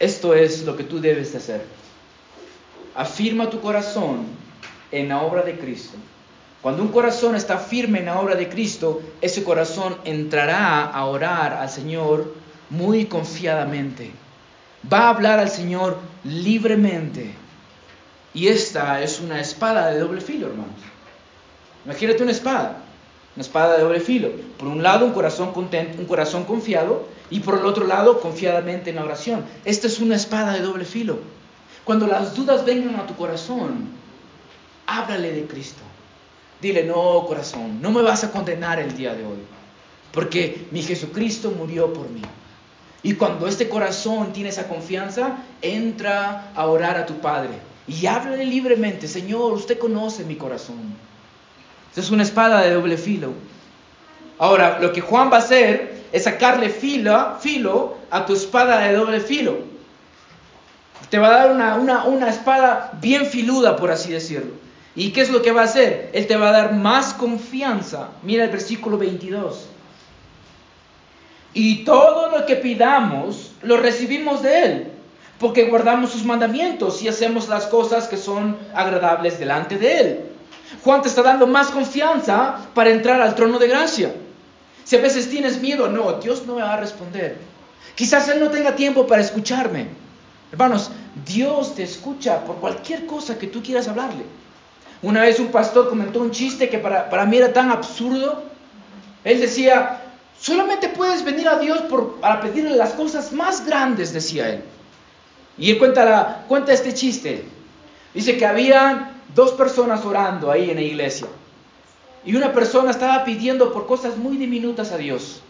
[0.01, 1.61] esto es lo que tú debes de hacer.
[2.95, 4.25] Afirma tu corazón
[4.91, 5.95] en la obra de Cristo.
[6.63, 11.53] Cuando un corazón está firme en la obra de Cristo, ese corazón entrará a orar
[11.53, 12.33] al Señor
[12.71, 14.09] muy confiadamente.
[14.91, 17.35] Va a hablar al Señor libremente.
[18.33, 20.81] Y esta es una espada de doble filo, hermanos.
[21.85, 22.77] Imagínate una espada,
[23.35, 24.29] una espada de doble filo.
[24.57, 28.89] Por un lado, un corazón contento, un corazón confiado, y por el otro lado, confiadamente
[28.89, 29.45] en la oración.
[29.65, 31.19] Esta es una espada de doble filo.
[31.85, 33.89] Cuando las dudas vengan a tu corazón,
[34.85, 35.81] háblale de Cristo.
[36.61, 39.39] Dile, no, corazón, no me vas a condenar el día de hoy,
[40.11, 42.21] porque mi Jesucristo murió por mí.
[43.01, 48.45] Y cuando este corazón tiene esa confianza, entra a orar a tu Padre y háblale
[48.45, 50.95] libremente, Señor, usted conoce mi corazón.
[51.95, 53.33] Es una espada de doble filo.
[54.39, 58.93] Ahora, lo que Juan va a hacer es sacarle filo, filo a tu espada de
[58.93, 59.57] doble filo.
[61.09, 64.53] Te va a dar una, una espada bien filuda, por así decirlo.
[64.95, 66.09] ¿Y qué es lo que va a hacer?
[66.13, 68.09] Él te va a dar más confianza.
[68.23, 69.67] Mira el versículo 22.
[71.53, 74.91] Y todo lo que pidamos, lo recibimos de Él
[75.41, 80.19] porque guardamos sus mandamientos y hacemos las cosas que son agradables delante de Él.
[80.83, 84.13] Juan te está dando más confianza para entrar al trono de gracia.
[84.83, 87.37] Si a veces tienes miedo, no, Dios no me va a responder.
[87.95, 89.87] Quizás Él no tenga tiempo para escucharme.
[90.51, 90.91] Hermanos,
[91.25, 94.25] Dios te escucha por cualquier cosa que tú quieras hablarle.
[95.01, 98.43] Una vez un pastor comentó un chiste que para, para mí era tan absurdo.
[99.23, 100.01] Él decía,
[100.39, 101.83] solamente puedes venir a Dios
[102.19, 104.63] para pedirle las cosas más grandes, decía él.
[105.57, 107.45] Y él cuenta, cuenta este chiste.
[108.13, 111.27] Dice que había dos personas orando ahí en la iglesia.
[112.25, 115.41] Y una persona estaba pidiendo por cosas muy diminutas a Dios.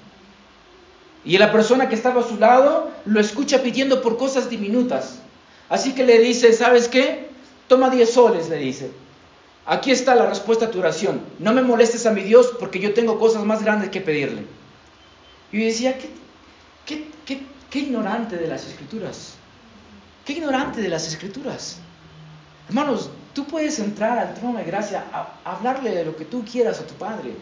[1.24, 5.20] Y la persona que estaba a su lado lo escucha pidiendo por cosas diminutas.
[5.70, 7.30] Así que le dice, ¿sabes qué?
[7.68, 8.92] Toma 10 soles, le dice.
[9.66, 11.22] Aquí está la respuesta a tu oración.
[11.40, 14.46] No me molestes a mi Dios porque yo tengo cosas más grandes que pedirle.
[15.52, 15.98] Y decía,
[16.86, 19.36] qué, qué ignorante de las escrituras.
[20.26, 21.78] Qué ignorante de las escrituras.
[22.72, 26.80] Hermanos, tú puedes entrar al trono de gracia a, hablarle de lo que tú quieras
[26.80, 27.34] a tu padre.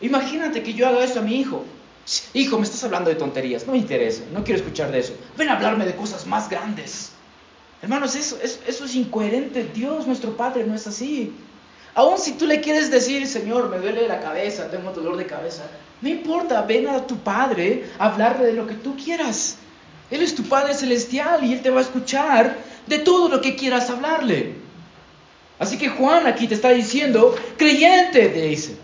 [0.00, 1.64] Imagínate que yo haga eso a mi hijo.
[2.32, 5.14] Hijo, me estás hablando de tonterías, no me interesa, no quiero escuchar de eso.
[5.36, 7.10] Ven a hablarme de cosas más grandes.
[7.82, 9.68] Hermanos, eso, eso es incoherente.
[9.74, 11.32] Dios, nuestro Padre, no es así.
[11.96, 15.64] Aún si tú le quieres decir, Señor, me duele la cabeza, tengo dolor de cabeza,
[16.00, 19.56] no importa, ven a tu Padre a hablarle de lo que tú quieras.
[20.12, 22.56] Él es tu Padre celestial y Él te va a escuchar
[22.86, 24.54] de todo lo que quieras hablarle.
[25.58, 28.76] Así que Juan aquí te está diciendo, creyente, te dice,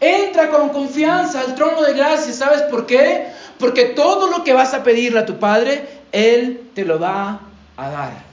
[0.00, 2.32] entra con confianza al trono de gracia.
[2.32, 3.26] ¿Sabes por qué?
[3.58, 7.40] Porque todo lo que vas a pedirle a tu Padre, Él te lo va
[7.76, 8.24] a dar.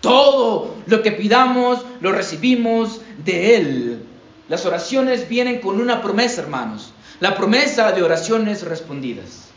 [0.00, 4.04] Todo lo que pidamos lo recibimos de Él.
[4.48, 6.92] Las oraciones vienen con una promesa, hermanos.
[7.20, 9.48] La promesa de oraciones respondidas.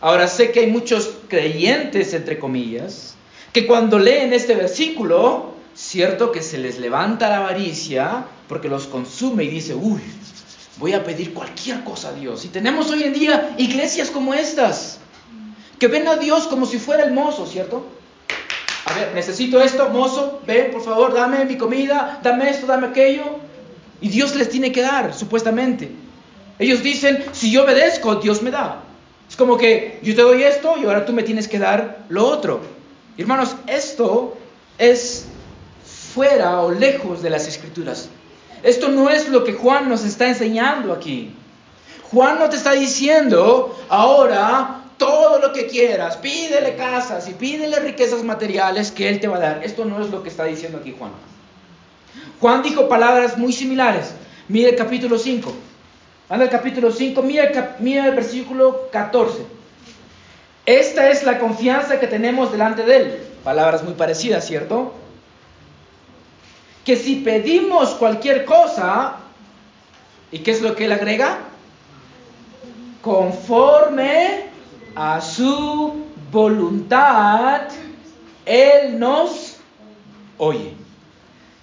[0.00, 3.16] Ahora sé que hay muchos creyentes, entre comillas,
[3.52, 9.44] que cuando leen este versículo, cierto que se les levanta la avaricia porque los consume
[9.44, 10.00] y dice, uy,
[10.78, 12.44] voy a pedir cualquier cosa a Dios.
[12.44, 14.98] Y tenemos hoy en día iglesias como estas,
[15.78, 17.86] que ven a Dios como si fuera el mozo, ¿cierto?
[18.86, 23.24] A ver, necesito esto, mozo, ven, por favor, dame mi comida, dame esto, dame aquello.
[24.00, 25.90] Y Dios les tiene que dar, supuestamente.
[26.58, 28.82] Ellos dicen, si yo obedezco, Dios me da.
[29.28, 32.26] Es como que yo te doy esto y ahora tú me tienes que dar lo
[32.26, 32.77] otro.
[33.18, 34.38] Hermanos, esto
[34.78, 35.26] es
[36.14, 38.08] fuera o lejos de las escrituras.
[38.62, 41.34] Esto no es lo que Juan nos está enseñando aquí.
[42.12, 48.22] Juan no te está diciendo, ahora todo lo que quieras, pídele casas y pídele riquezas
[48.22, 49.64] materiales que Él te va a dar.
[49.64, 51.10] Esto no es lo que está diciendo aquí Juan.
[52.40, 54.14] Juan dijo palabras muy similares.
[54.46, 55.52] Mire el capítulo 5.
[56.28, 59.57] Anda el capítulo 5, mira, mira el versículo 14.
[60.68, 63.18] Esta es la confianza que tenemos delante de Él.
[63.42, 64.92] Palabras muy parecidas, ¿cierto?
[66.84, 69.16] Que si pedimos cualquier cosa,
[70.30, 71.38] ¿y qué es lo que Él agrega?
[73.00, 74.50] Conforme
[74.94, 77.62] a su voluntad,
[78.44, 79.56] Él nos
[80.36, 80.74] oye.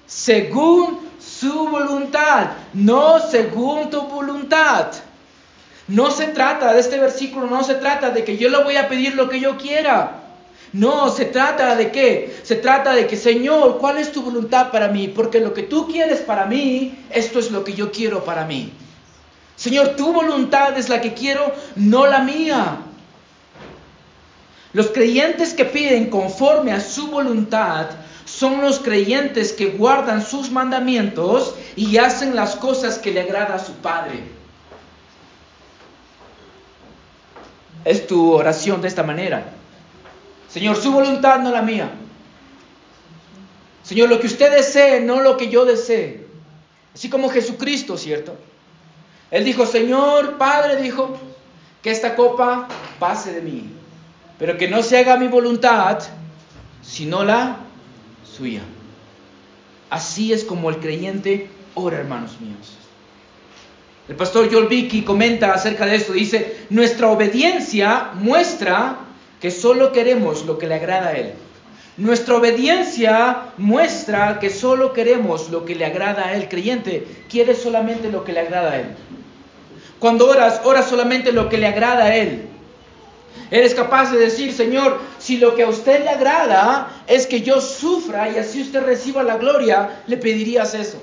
[0.07, 4.87] Según su voluntad, no según tu voluntad.
[5.87, 8.89] No se trata de este versículo, no se trata de que yo le voy a
[8.89, 10.23] pedir lo que yo quiera.
[10.73, 12.35] No, se trata de qué?
[12.43, 15.07] Se trata de que, Señor, ¿cuál es tu voluntad para mí?
[15.07, 18.73] Porque lo que tú quieres para mí, esto es lo que yo quiero para mí.
[19.55, 22.79] Señor, tu voluntad es la que quiero, no la mía.
[24.73, 27.85] Los creyentes que piden conforme a su voluntad
[28.25, 33.63] son los creyentes que guardan sus mandamientos y hacen las cosas que le agrada a
[33.63, 34.34] su Padre.
[37.85, 39.45] Es tu oración de esta manera.
[40.49, 41.91] Señor, su voluntad, no la mía.
[43.83, 46.25] Señor, lo que usted desee, no lo que yo desee.
[46.93, 48.35] Así como Jesucristo, ¿cierto?
[49.31, 51.17] Él dijo, Señor, Padre, dijo,
[51.85, 52.67] que esta copa
[52.97, 53.69] pase de mí,
[54.39, 55.99] pero que no se haga mi voluntad,
[56.81, 57.57] sino la
[58.23, 58.63] suya.
[59.91, 62.74] Así es como el creyente ora, hermanos míos.
[64.07, 68.97] El pastor Joel Vicky comenta acerca de esto, dice, nuestra obediencia muestra
[69.41, 71.33] que solo queremos lo que le agrada a Él.
[71.97, 76.49] Nuestra obediencia muestra que solo queremos lo que le agrada a Él.
[76.49, 78.87] Creyente quiere solamente lo que le agrada a Él.
[79.97, 82.47] Cuando oras, oras solamente lo que le agrada a Él.
[83.49, 87.59] Eres capaz de decir, Señor, si lo que a usted le agrada es que yo
[87.59, 91.01] sufra y así usted reciba la gloria, le pedirías eso.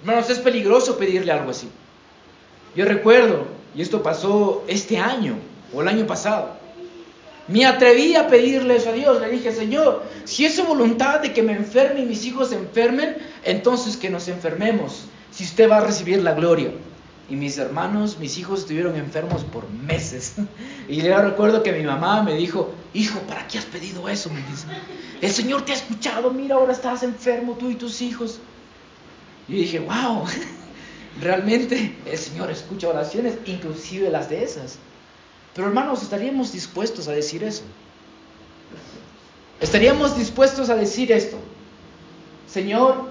[0.00, 1.68] Hermanos, es peligroso pedirle algo así.
[2.74, 5.36] Yo recuerdo, y esto pasó este año
[5.74, 6.56] o el año pasado,
[7.48, 9.20] me atreví a pedirle eso a Dios.
[9.20, 12.56] Le dije, Señor, si es su voluntad de que me enferme y mis hijos se
[12.56, 16.72] enfermen, entonces que nos enfermemos, si usted va a recibir la gloria.
[17.30, 20.34] Y mis hermanos, mis hijos estuvieron enfermos por meses.
[20.88, 24.30] Y yo recuerdo que mi mamá me dijo, hijo, ¿para qué has pedido eso?
[24.30, 24.66] Me dice,
[25.20, 28.40] el Señor te ha escuchado, mira, ahora estás enfermo tú y tus hijos.
[29.48, 30.24] Y dije, wow,
[31.20, 34.78] realmente el Señor escucha oraciones, inclusive las de esas.
[35.54, 37.62] Pero hermanos, ¿estaríamos dispuestos a decir eso?
[39.60, 41.38] ¿Estaríamos dispuestos a decir esto?
[42.46, 43.08] Señor,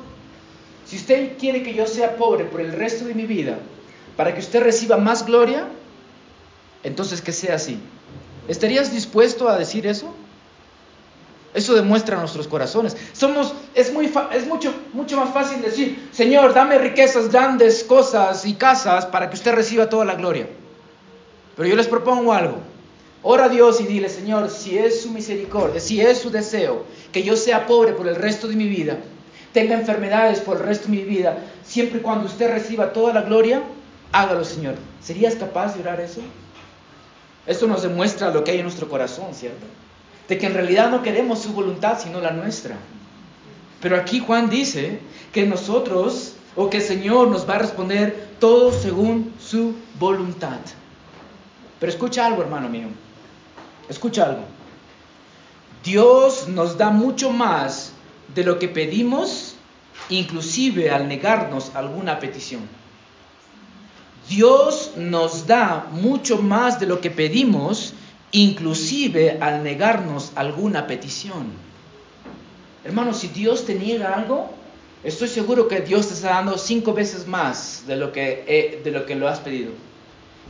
[0.86, 3.60] si usted quiere que yo sea pobre por el resto de mi vida,
[4.16, 5.68] para que usted reciba más gloria,
[6.84, 7.80] entonces que sea así.
[8.48, 10.14] ¿Estarías dispuesto a decir eso?
[11.54, 12.96] Eso demuestra nuestros corazones.
[13.14, 18.54] Somos, es, muy es mucho, mucho más fácil decir, Señor, dame riquezas, grandes cosas y
[18.54, 20.48] casas para que usted reciba toda la gloria.
[21.56, 22.60] Pero yo les propongo algo.
[23.24, 27.24] Ora a Dios y dile, Señor, si es su misericordia, si es su deseo, que
[27.24, 28.98] yo sea pobre por el resto de mi vida,
[29.54, 33.22] tenga enfermedades por el resto de mi vida, siempre y cuando usted reciba toda la
[33.22, 33.64] gloria,
[34.12, 34.76] hágalo, Señor.
[35.02, 36.22] ¿Serías capaz de orar eso?
[37.48, 39.66] Esto nos demuestra lo que hay en nuestro corazón, ¿cierto?
[40.28, 42.78] De que en realidad no queremos su voluntad, sino la nuestra.
[43.82, 45.00] Pero aquí Juan dice
[45.32, 50.60] que nosotros, o que el Señor nos va a responder todo según su voluntad.
[51.80, 52.88] Pero escucha algo, hermano mío.
[53.88, 54.44] Escucha algo.
[55.84, 57.94] Dios nos da mucho más
[58.34, 59.56] de lo que pedimos,
[60.10, 62.62] inclusive al negarnos alguna petición.
[64.28, 67.94] Dios nos da mucho más de lo que pedimos,
[68.32, 71.48] inclusive al negarnos alguna petición.
[72.84, 74.50] Hermano, si Dios te niega algo,
[75.04, 78.92] estoy seguro que Dios te está dando cinco veces más de lo que, eh, de
[78.92, 79.72] lo, que lo has pedido.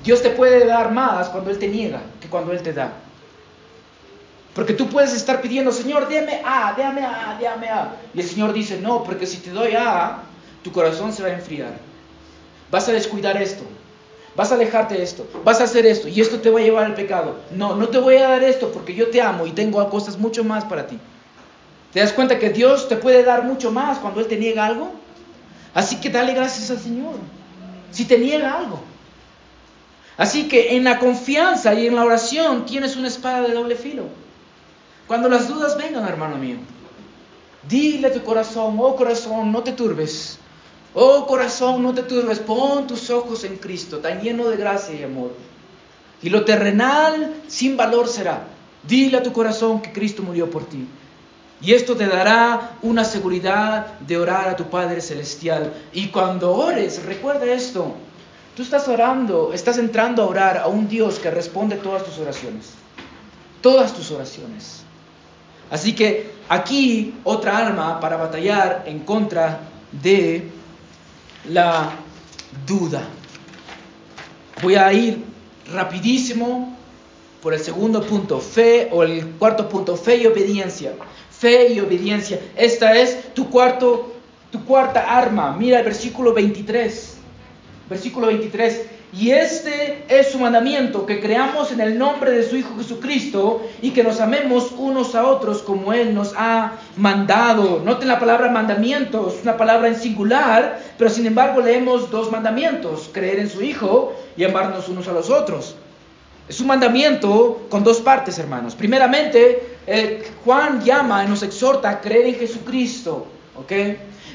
[0.04, 2.94] Dios te puede dar más cuando Él te niega que cuando Él te da.
[4.54, 7.96] Porque tú puedes estar pidiendo, Señor, déme A, déme A, déme A.
[8.14, 10.24] Y el Señor dice, no, porque si te doy A,
[10.64, 11.74] tu corazón se va a enfriar.
[12.72, 13.64] Vas a descuidar esto.
[14.38, 15.28] Vas a alejarte de esto.
[15.44, 16.08] Vas a hacer esto.
[16.08, 17.38] Y esto te va a llevar al pecado.
[17.50, 20.44] No, no te voy a dar esto porque yo te amo y tengo cosas mucho
[20.44, 21.00] más para ti.
[21.92, 24.92] ¿Te das cuenta que Dios te puede dar mucho más cuando Él te niega algo?
[25.74, 27.16] Así que dale gracias al Señor.
[27.92, 28.80] Si te niega algo.
[30.18, 34.04] Así que en la confianza y en la oración tienes una espada de doble filo.
[35.08, 36.58] Cuando las dudas vengan, hermano mío,
[37.68, 40.38] dile a tu corazón, oh corazón, no te turbes.
[41.00, 45.04] Oh corazón, no te turbes, pon tus ojos en Cristo, tan lleno de gracia y
[45.04, 45.32] amor.
[46.24, 48.48] Y lo terrenal sin valor será.
[48.82, 50.88] Dile a tu corazón que Cristo murió por ti.
[51.62, 55.72] Y esto te dará una seguridad de orar a tu Padre Celestial.
[55.94, 57.94] Y cuando ores, recuerda esto.
[58.56, 62.72] Tú estás orando, estás entrando a orar a un Dios que responde todas tus oraciones.
[63.62, 64.82] Todas tus oraciones.
[65.70, 69.60] Así que aquí otra arma para batallar en contra
[69.92, 70.57] de
[71.50, 71.92] la
[72.66, 73.08] duda.
[74.62, 75.24] Voy a ir
[75.72, 76.76] rapidísimo
[77.42, 80.94] por el segundo punto, fe, o el cuarto punto, fe y obediencia.
[81.32, 82.40] Fe y obediencia.
[82.56, 84.16] Esta es tu, cuarto,
[84.52, 85.56] tu cuarta arma.
[85.56, 87.18] Mira el versículo 23.
[87.90, 88.82] Versículo 23.
[89.18, 93.90] Y este es su mandamiento, que creamos en el nombre de su Hijo Jesucristo y
[93.90, 97.82] que nos amemos unos a otros como Él nos ha mandado.
[97.84, 103.10] Noten la palabra mandamiento, es una palabra en singular, pero sin embargo leemos dos mandamientos,
[103.12, 105.76] creer en su Hijo y amarnos unos a los otros.
[106.48, 108.76] Es un mandamiento con dos partes, hermanos.
[108.76, 113.72] Primeramente, eh, Juan llama y nos exhorta a creer en Jesucristo, ¿ok?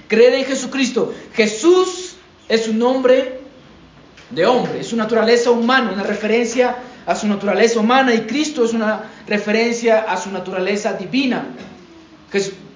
[0.09, 1.14] Creer en Jesucristo.
[1.35, 2.16] Jesús
[2.49, 3.41] es un nombre
[4.35, 6.76] de hombre, es su naturaleza humana, una referencia
[7.07, 11.47] a su naturaleza humana y Cristo es una referencia a su naturaleza divina.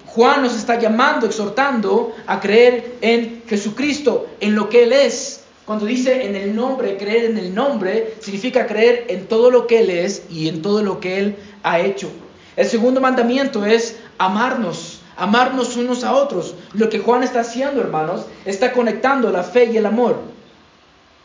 [0.05, 5.43] Juan nos está llamando, exhortando a creer en Jesucristo, en lo que Él es.
[5.65, 9.79] Cuando dice en el nombre, creer en el nombre, significa creer en todo lo que
[9.79, 12.09] Él es y en todo lo que Él ha hecho.
[12.55, 16.55] El segundo mandamiento es amarnos, amarnos unos a otros.
[16.73, 20.36] Lo que Juan está haciendo, hermanos, está conectando la fe y el amor.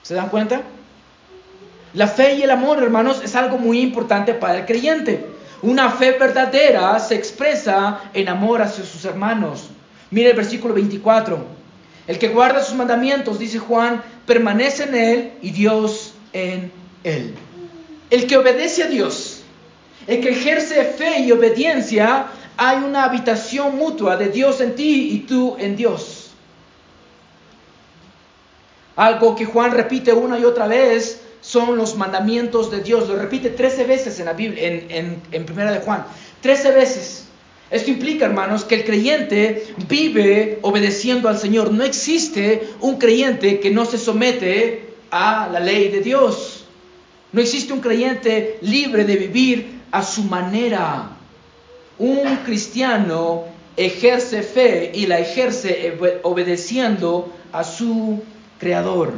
[0.03, 0.63] ¿Se dan cuenta?
[1.95, 5.27] La fe y el amor, hermanos, es algo muy importante para el creyente.
[5.61, 9.69] Una fe verdadera se expresa en amor hacia sus hermanos.
[10.11, 11.39] Mire el versículo 24.
[12.07, 16.73] El que guarda sus mandamientos, dice Juan, permanece en él y Dios en
[17.05, 17.35] él.
[18.11, 19.43] El que obedece a Dios,
[20.07, 22.27] el que ejerce fe y obediencia,
[22.57, 26.22] hay una habitación mutua de Dios en ti y tú en Dios.
[28.97, 33.09] Algo que Juan repite una y otra vez son los mandamientos de Dios.
[33.09, 36.05] Lo repite 13 veces en la Biblia, en, en, Primera de Juan.
[36.41, 37.25] 13 veces.
[37.71, 41.73] Esto implica, hermanos, que el creyente vive obedeciendo al Señor.
[41.73, 46.65] No existe un creyente que no se somete a la ley de Dios.
[47.33, 51.17] No existe un creyente libre de vivir a su manera.
[51.99, 53.45] Un cristiano
[53.77, 58.23] ejerce fe y la ejerce obedeciendo a su
[58.63, 59.13] creador.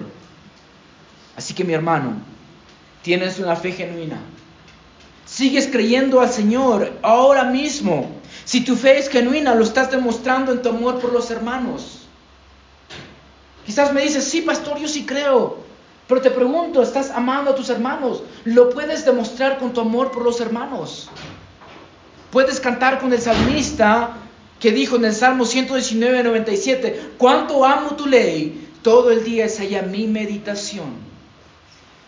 [1.36, 2.14] Así que mi hermano,
[3.02, 4.18] tienes una fe genuina.
[5.26, 8.10] Sigues creyendo al Señor ahora mismo.
[8.46, 12.06] Si tu fe es genuina, lo estás demostrando en tu amor por los hermanos.
[13.66, 15.58] Quizás me dices, sí, pastor, yo sí creo.
[16.08, 18.22] Pero te pregunto, ¿estás amando a tus hermanos?
[18.44, 21.10] ¿Lo puedes demostrar con tu amor por los hermanos?
[22.30, 24.16] Puedes cantar con el salmista
[24.58, 29.58] que dijo en el Salmo 119, 97, cuánto amo tu ley, todo el día es
[29.58, 30.92] allá mi meditación.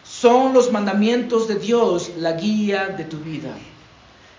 [0.04, 3.56] Son los mandamientos de Dios la guía de tu vida.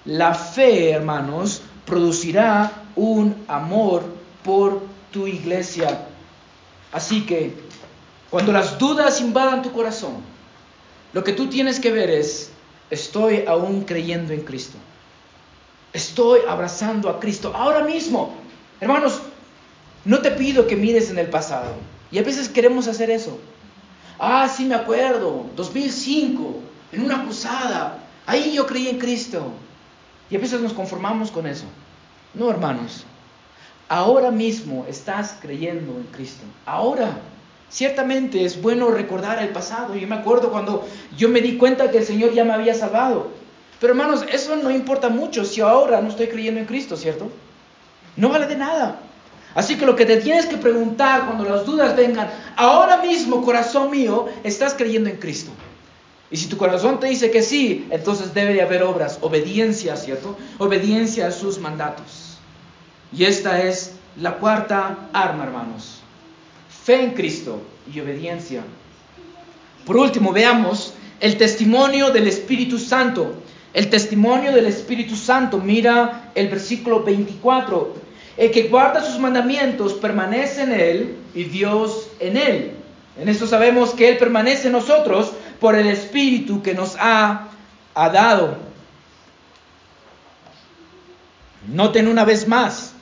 [0.05, 4.03] La fe, hermanos, producirá un amor
[4.43, 4.81] por
[5.11, 6.07] tu iglesia.
[6.91, 7.53] Así que,
[8.29, 10.17] cuando las dudas invadan tu corazón,
[11.13, 12.51] lo que tú tienes que ver es,
[12.91, 14.77] estoy aún creyendo en Cristo.
[15.91, 18.35] Estoy abrazando a Cristo ahora mismo.
[18.79, 19.21] Hermanos,
[20.05, 21.73] no te pido que mires en el pasado.
[22.11, 23.37] Y a veces queremos hacer eso.
[24.19, 26.59] Ah, sí me acuerdo, 2005,
[26.91, 29.51] en una posada, ahí yo creí en Cristo.
[30.29, 31.65] Y a veces nos conformamos con eso.
[32.33, 33.05] No, hermanos,
[33.89, 36.43] ahora mismo estás creyendo en Cristo.
[36.65, 37.19] Ahora,
[37.69, 39.95] ciertamente es bueno recordar el pasado.
[39.95, 43.31] Yo me acuerdo cuando yo me di cuenta que el Señor ya me había salvado.
[43.79, 47.29] Pero hermanos, eso no importa mucho si ahora no estoy creyendo en Cristo, ¿cierto?
[48.15, 48.99] No vale de nada.
[49.57, 53.89] Así que lo que te tienes que preguntar cuando las dudas vengan, ahora mismo, corazón
[53.89, 55.49] mío, ¿estás creyendo en Cristo?
[56.29, 60.37] Y si tu corazón te dice que sí, entonces debe de haber obras, obediencia, ¿cierto?
[60.59, 62.37] Obediencia a sus mandatos.
[63.11, 66.01] Y esta es la cuarta arma, hermanos.
[66.83, 67.59] Fe en Cristo
[67.91, 68.61] y obediencia.
[69.87, 73.33] Por último, veamos el testimonio del Espíritu Santo.
[73.73, 75.57] El testimonio del Espíritu Santo.
[75.57, 78.05] Mira el versículo 24.
[78.37, 82.71] El que guarda sus mandamientos permanece en Él y Dios en Él.
[83.19, 87.47] En esto sabemos que Él permanece en nosotros por el Espíritu que nos ha,
[87.95, 88.57] dado.
[91.67, 92.93] Noten una vez más,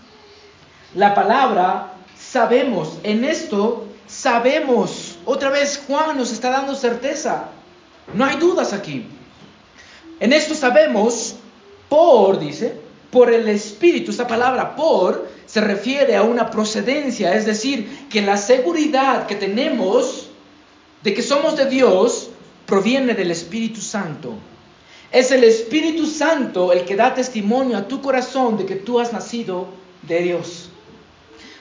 [0.95, 5.17] la palabra sabemos, en esto sabemos.
[5.25, 7.49] Otra vez Juan nos está dando certeza.
[8.13, 9.05] No hay dudas aquí.
[10.21, 11.35] En esto sabemos
[11.89, 14.11] por, dice, por el Espíritu.
[14.11, 20.29] Esta palabra por se refiere a una procedencia, es decir, que la seguridad que tenemos
[21.03, 22.29] de que somos de Dios
[22.65, 24.33] proviene del Espíritu Santo.
[25.11, 29.13] Es el Espíritu Santo el que da testimonio a tu corazón de que tú has
[29.13, 29.67] nacido
[30.01, 30.69] de Dios.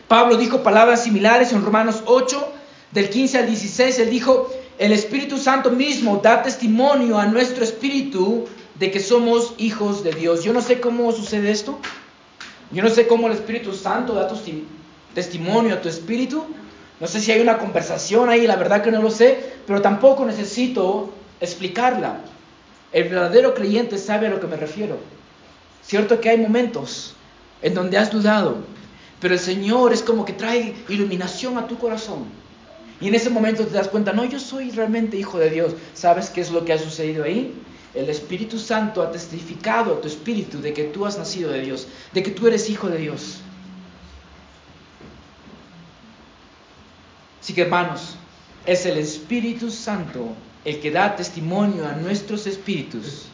[0.08, 2.52] Pablo dijo palabras similares en Romanos 8,
[2.90, 3.98] del 15 al 16.
[3.98, 8.46] Él dijo, el Espíritu Santo mismo da testimonio a nuestro espíritu
[8.78, 10.44] de que somos hijos de Dios.
[10.44, 11.78] Yo no sé cómo sucede esto.
[12.70, 14.28] Yo no sé cómo el Espíritu Santo da
[15.14, 16.44] testimonio a tu espíritu.
[17.00, 20.24] No sé si hay una conversación ahí, la verdad que no lo sé, pero tampoco
[20.24, 22.20] necesito explicarla.
[22.92, 24.98] El verdadero creyente sabe a lo que me refiero.
[25.82, 27.14] Cierto que hay momentos
[27.62, 28.58] en donde has dudado,
[29.20, 32.24] pero el Señor es como que trae iluminación a tu corazón.
[33.00, 35.74] Y en ese momento te das cuenta, no, yo soy realmente hijo de Dios.
[35.94, 37.52] ¿Sabes qué es lo que ha sucedido ahí?
[37.94, 41.86] El Espíritu Santo ha testificado a tu espíritu de que tú has nacido de Dios,
[42.12, 43.38] de que tú eres hijo de Dios.
[47.40, 48.16] Así que hermanos,
[48.66, 50.34] es el Espíritu Santo
[50.64, 53.26] el que da testimonio a nuestros espíritus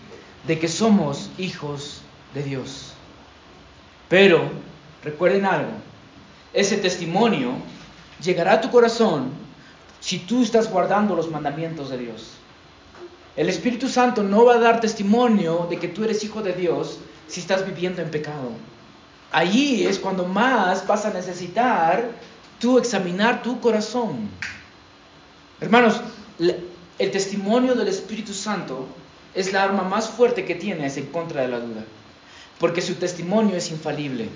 [0.46, 2.00] de que somos hijos
[2.34, 2.92] de Dios.
[4.08, 4.50] Pero,
[5.04, 5.70] recuerden algo,
[6.52, 7.52] ese testimonio
[8.20, 9.30] llegará a tu corazón
[10.00, 12.39] si tú estás guardando los mandamientos de Dios.
[13.36, 16.98] El Espíritu Santo no va a dar testimonio de que tú eres hijo de Dios
[17.28, 18.50] si estás viviendo en pecado.
[19.30, 22.10] Allí es cuando más vas a necesitar
[22.58, 24.28] tú examinar tu corazón.
[25.60, 26.00] Hermanos,
[26.38, 28.86] el testimonio del Espíritu Santo
[29.34, 31.84] es la arma más fuerte que tienes en contra de la duda,
[32.58, 34.28] porque su testimonio es infalible.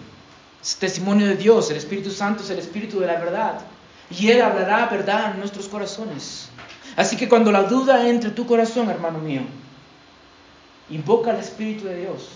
[0.62, 3.60] Es testimonio de Dios, el Espíritu Santo es el Espíritu de la verdad,
[4.10, 6.48] y Él hablará verdad en nuestros corazones.
[6.96, 9.42] Así que cuando la duda entre tu corazón, hermano mío,
[10.90, 12.28] invoca al Espíritu de Dios.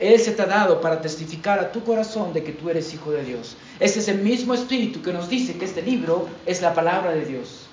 [0.00, 3.12] Él se te ha dado para testificar a tu corazón de que tú eres hijo
[3.12, 3.56] de Dios.
[3.78, 7.24] Ese es el mismo Espíritu que nos dice que este libro es la palabra de
[7.24, 7.66] Dios.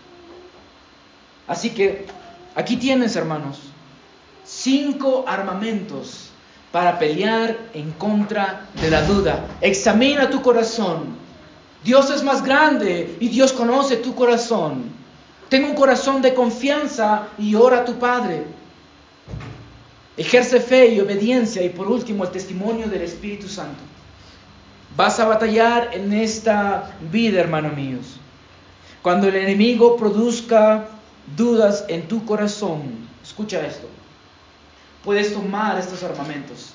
[1.47, 2.06] Así que
[2.56, 3.60] aquí tienes, hermanos,
[4.45, 6.30] cinco armamentos
[6.72, 9.45] para pelear en contra de la duda.
[9.60, 11.16] Examina tu corazón.
[11.84, 15.01] Dios es más grande y Dios conoce tu corazón.
[15.52, 18.45] Ten un corazón de confianza y ora a tu Padre.
[20.16, 23.84] Ejerce fe y obediencia y por último el testimonio del Espíritu Santo.
[24.95, 28.18] Vas a batallar en esta vida, hermanos míos.
[29.02, 30.88] Cuando el enemigo produzca
[31.36, 33.89] dudas en tu corazón, escucha esto.
[35.04, 36.72] Puedes tomar estos armamentos.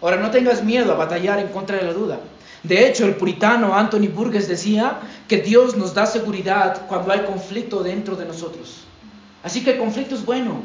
[0.00, 2.20] Ahora no tengas miedo a batallar en contra de la duda.
[2.62, 7.82] De hecho, el puritano Anthony Burgess decía que Dios nos da seguridad cuando hay conflicto
[7.82, 8.84] dentro de nosotros.
[9.42, 10.62] Así que el conflicto es bueno.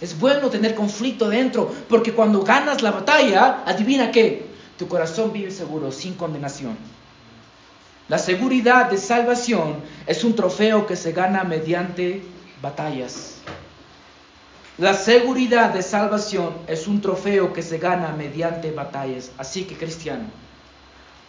[0.00, 4.46] Es bueno tener conflicto dentro, porque cuando ganas la batalla, adivina qué,
[4.78, 6.76] tu corazón vive seguro, sin condenación.
[8.08, 9.76] La seguridad de salvación
[10.06, 12.22] es un trofeo que se gana mediante
[12.62, 13.36] batallas.
[14.78, 19.30] La seguridad de salvación es un trofeo que se gana mediante batallas.
[19.36, 20.24] Así que cristiano,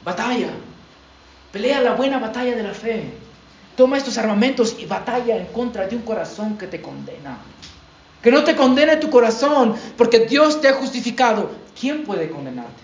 [0.03, 0.49] batalla,
[1.51, 3.11] pelea la buena batalla de la fe.
[3.75, 7.37] Toma estos armamentos y batalla en contra de un corazón que te condena.
[8.21, 11.51] Que no te condene tu corazón, porque Dios te ha justificado.
[11.79, 12.81] ¿Quién puede condenarte?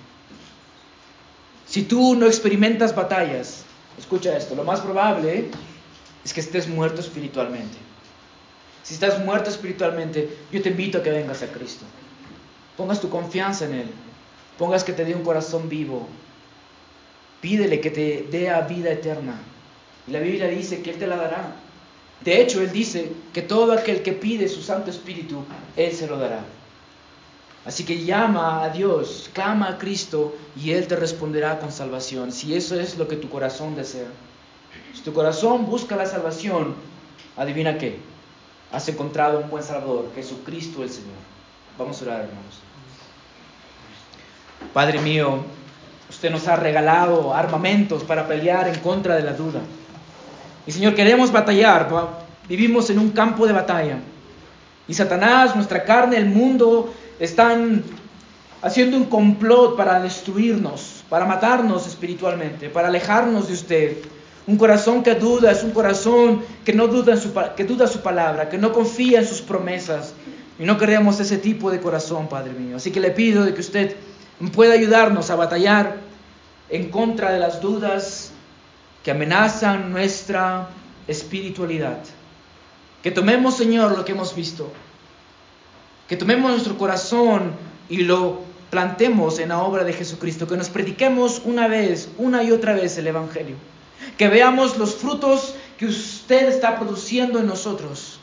[1.67, 3.63] Si tú no experimentas batallas,
[3.99, 5.49] escucha esto, lo más probable
[6.23, 7.77] es que estés muerto espiritualmente.
[8.83, 11.83] Si estás muerto espiritualmente, yo te invito a que vengas a Cristo.
[12.77, 13.91] Pongas tu confianza en Él.
[14.57, 16.07] Pongas que te dé un corazón vivo.
[17.41, 19.39] Pídele que te dé vida eterna.
[20.07, 21.55] Y la Biblia dice que Él te la dará.
[22.21, 25.43] De hecho, Él dice que todo aquel que pide su Santo Espíritu,
[25.75, 26.39] Él se lo dará.
[27.65, 32.55] Así que llama a Dios, clama a Cristo y Él te responderá con salvación, si
[32.55, 34.07] eso es lo que tu corazón desea.
[34.93, 36.75] Si tu corazón busca la salvación,
[37.35, 37.99] adivina qué,
[38.71, 41.17] has encontrado un buen Salvador, Jesucristo el Señor.
[41.77, 42.61] Vamos a orar, hermanos.
[44.73, 45.43] Padre mío,
[46.17, 49.59] usted nos ha regalado armamentos para pelear en contra de la duda.
[50.65, 51.87] Y Señor, queremos batallar,
[52.49, 53.99] vivimos en un campo de batalla.
[54.87, 57.83] Y Satanás, nuestra carne, el mundo, están
[58.63, 63.97] haciendo un complot para destruirnos, para matarnos espiritualmente, para alejarnos de usted.
[64.47, 68.01] Un corazón que duda es un corazón que no duda, en su, que duda su
[68.01, 70.15] palabra, que no confía en sus promesas.
[70.57, 72.77] Y no queremos ese tipo de corazón, Padre mío.
[72.77, 73.95] Así que le pido de que usted
[74.55, 76.06] pueda ayudarnos a batallar
[76.69, 78.31] en contra de las dudas
[79.03, 80.69] que amenazan nuestra
[81.07, 81.99] espiritualidad.
[83.01, 84.71] Que tomemos, Señor, lo que hemos visto.
[86.07, 87.53] Que tomemos nuestro corazón
[87.89, 90.47] y lo plantemos en la obra de Jesucristo.
[90.47, 93.55] Que nos prediquemos una vez, una y otra vez el Evangelio.
[94.17, 98.19] Que veamos los frutos que usted está produciendo en nosotros.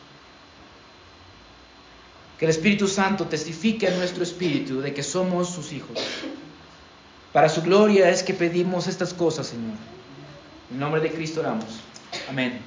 [2.39, 5.99] Que el Espíritu Santo testifique a nuestro espíritu de que somos sus hijos.
[7.35, 9.75] Para su gloria es que pedimos estas cosas, Señor.
[10.71, 11.81] En nombre de Cristo oramos.
[12.29, 12.61] Amén.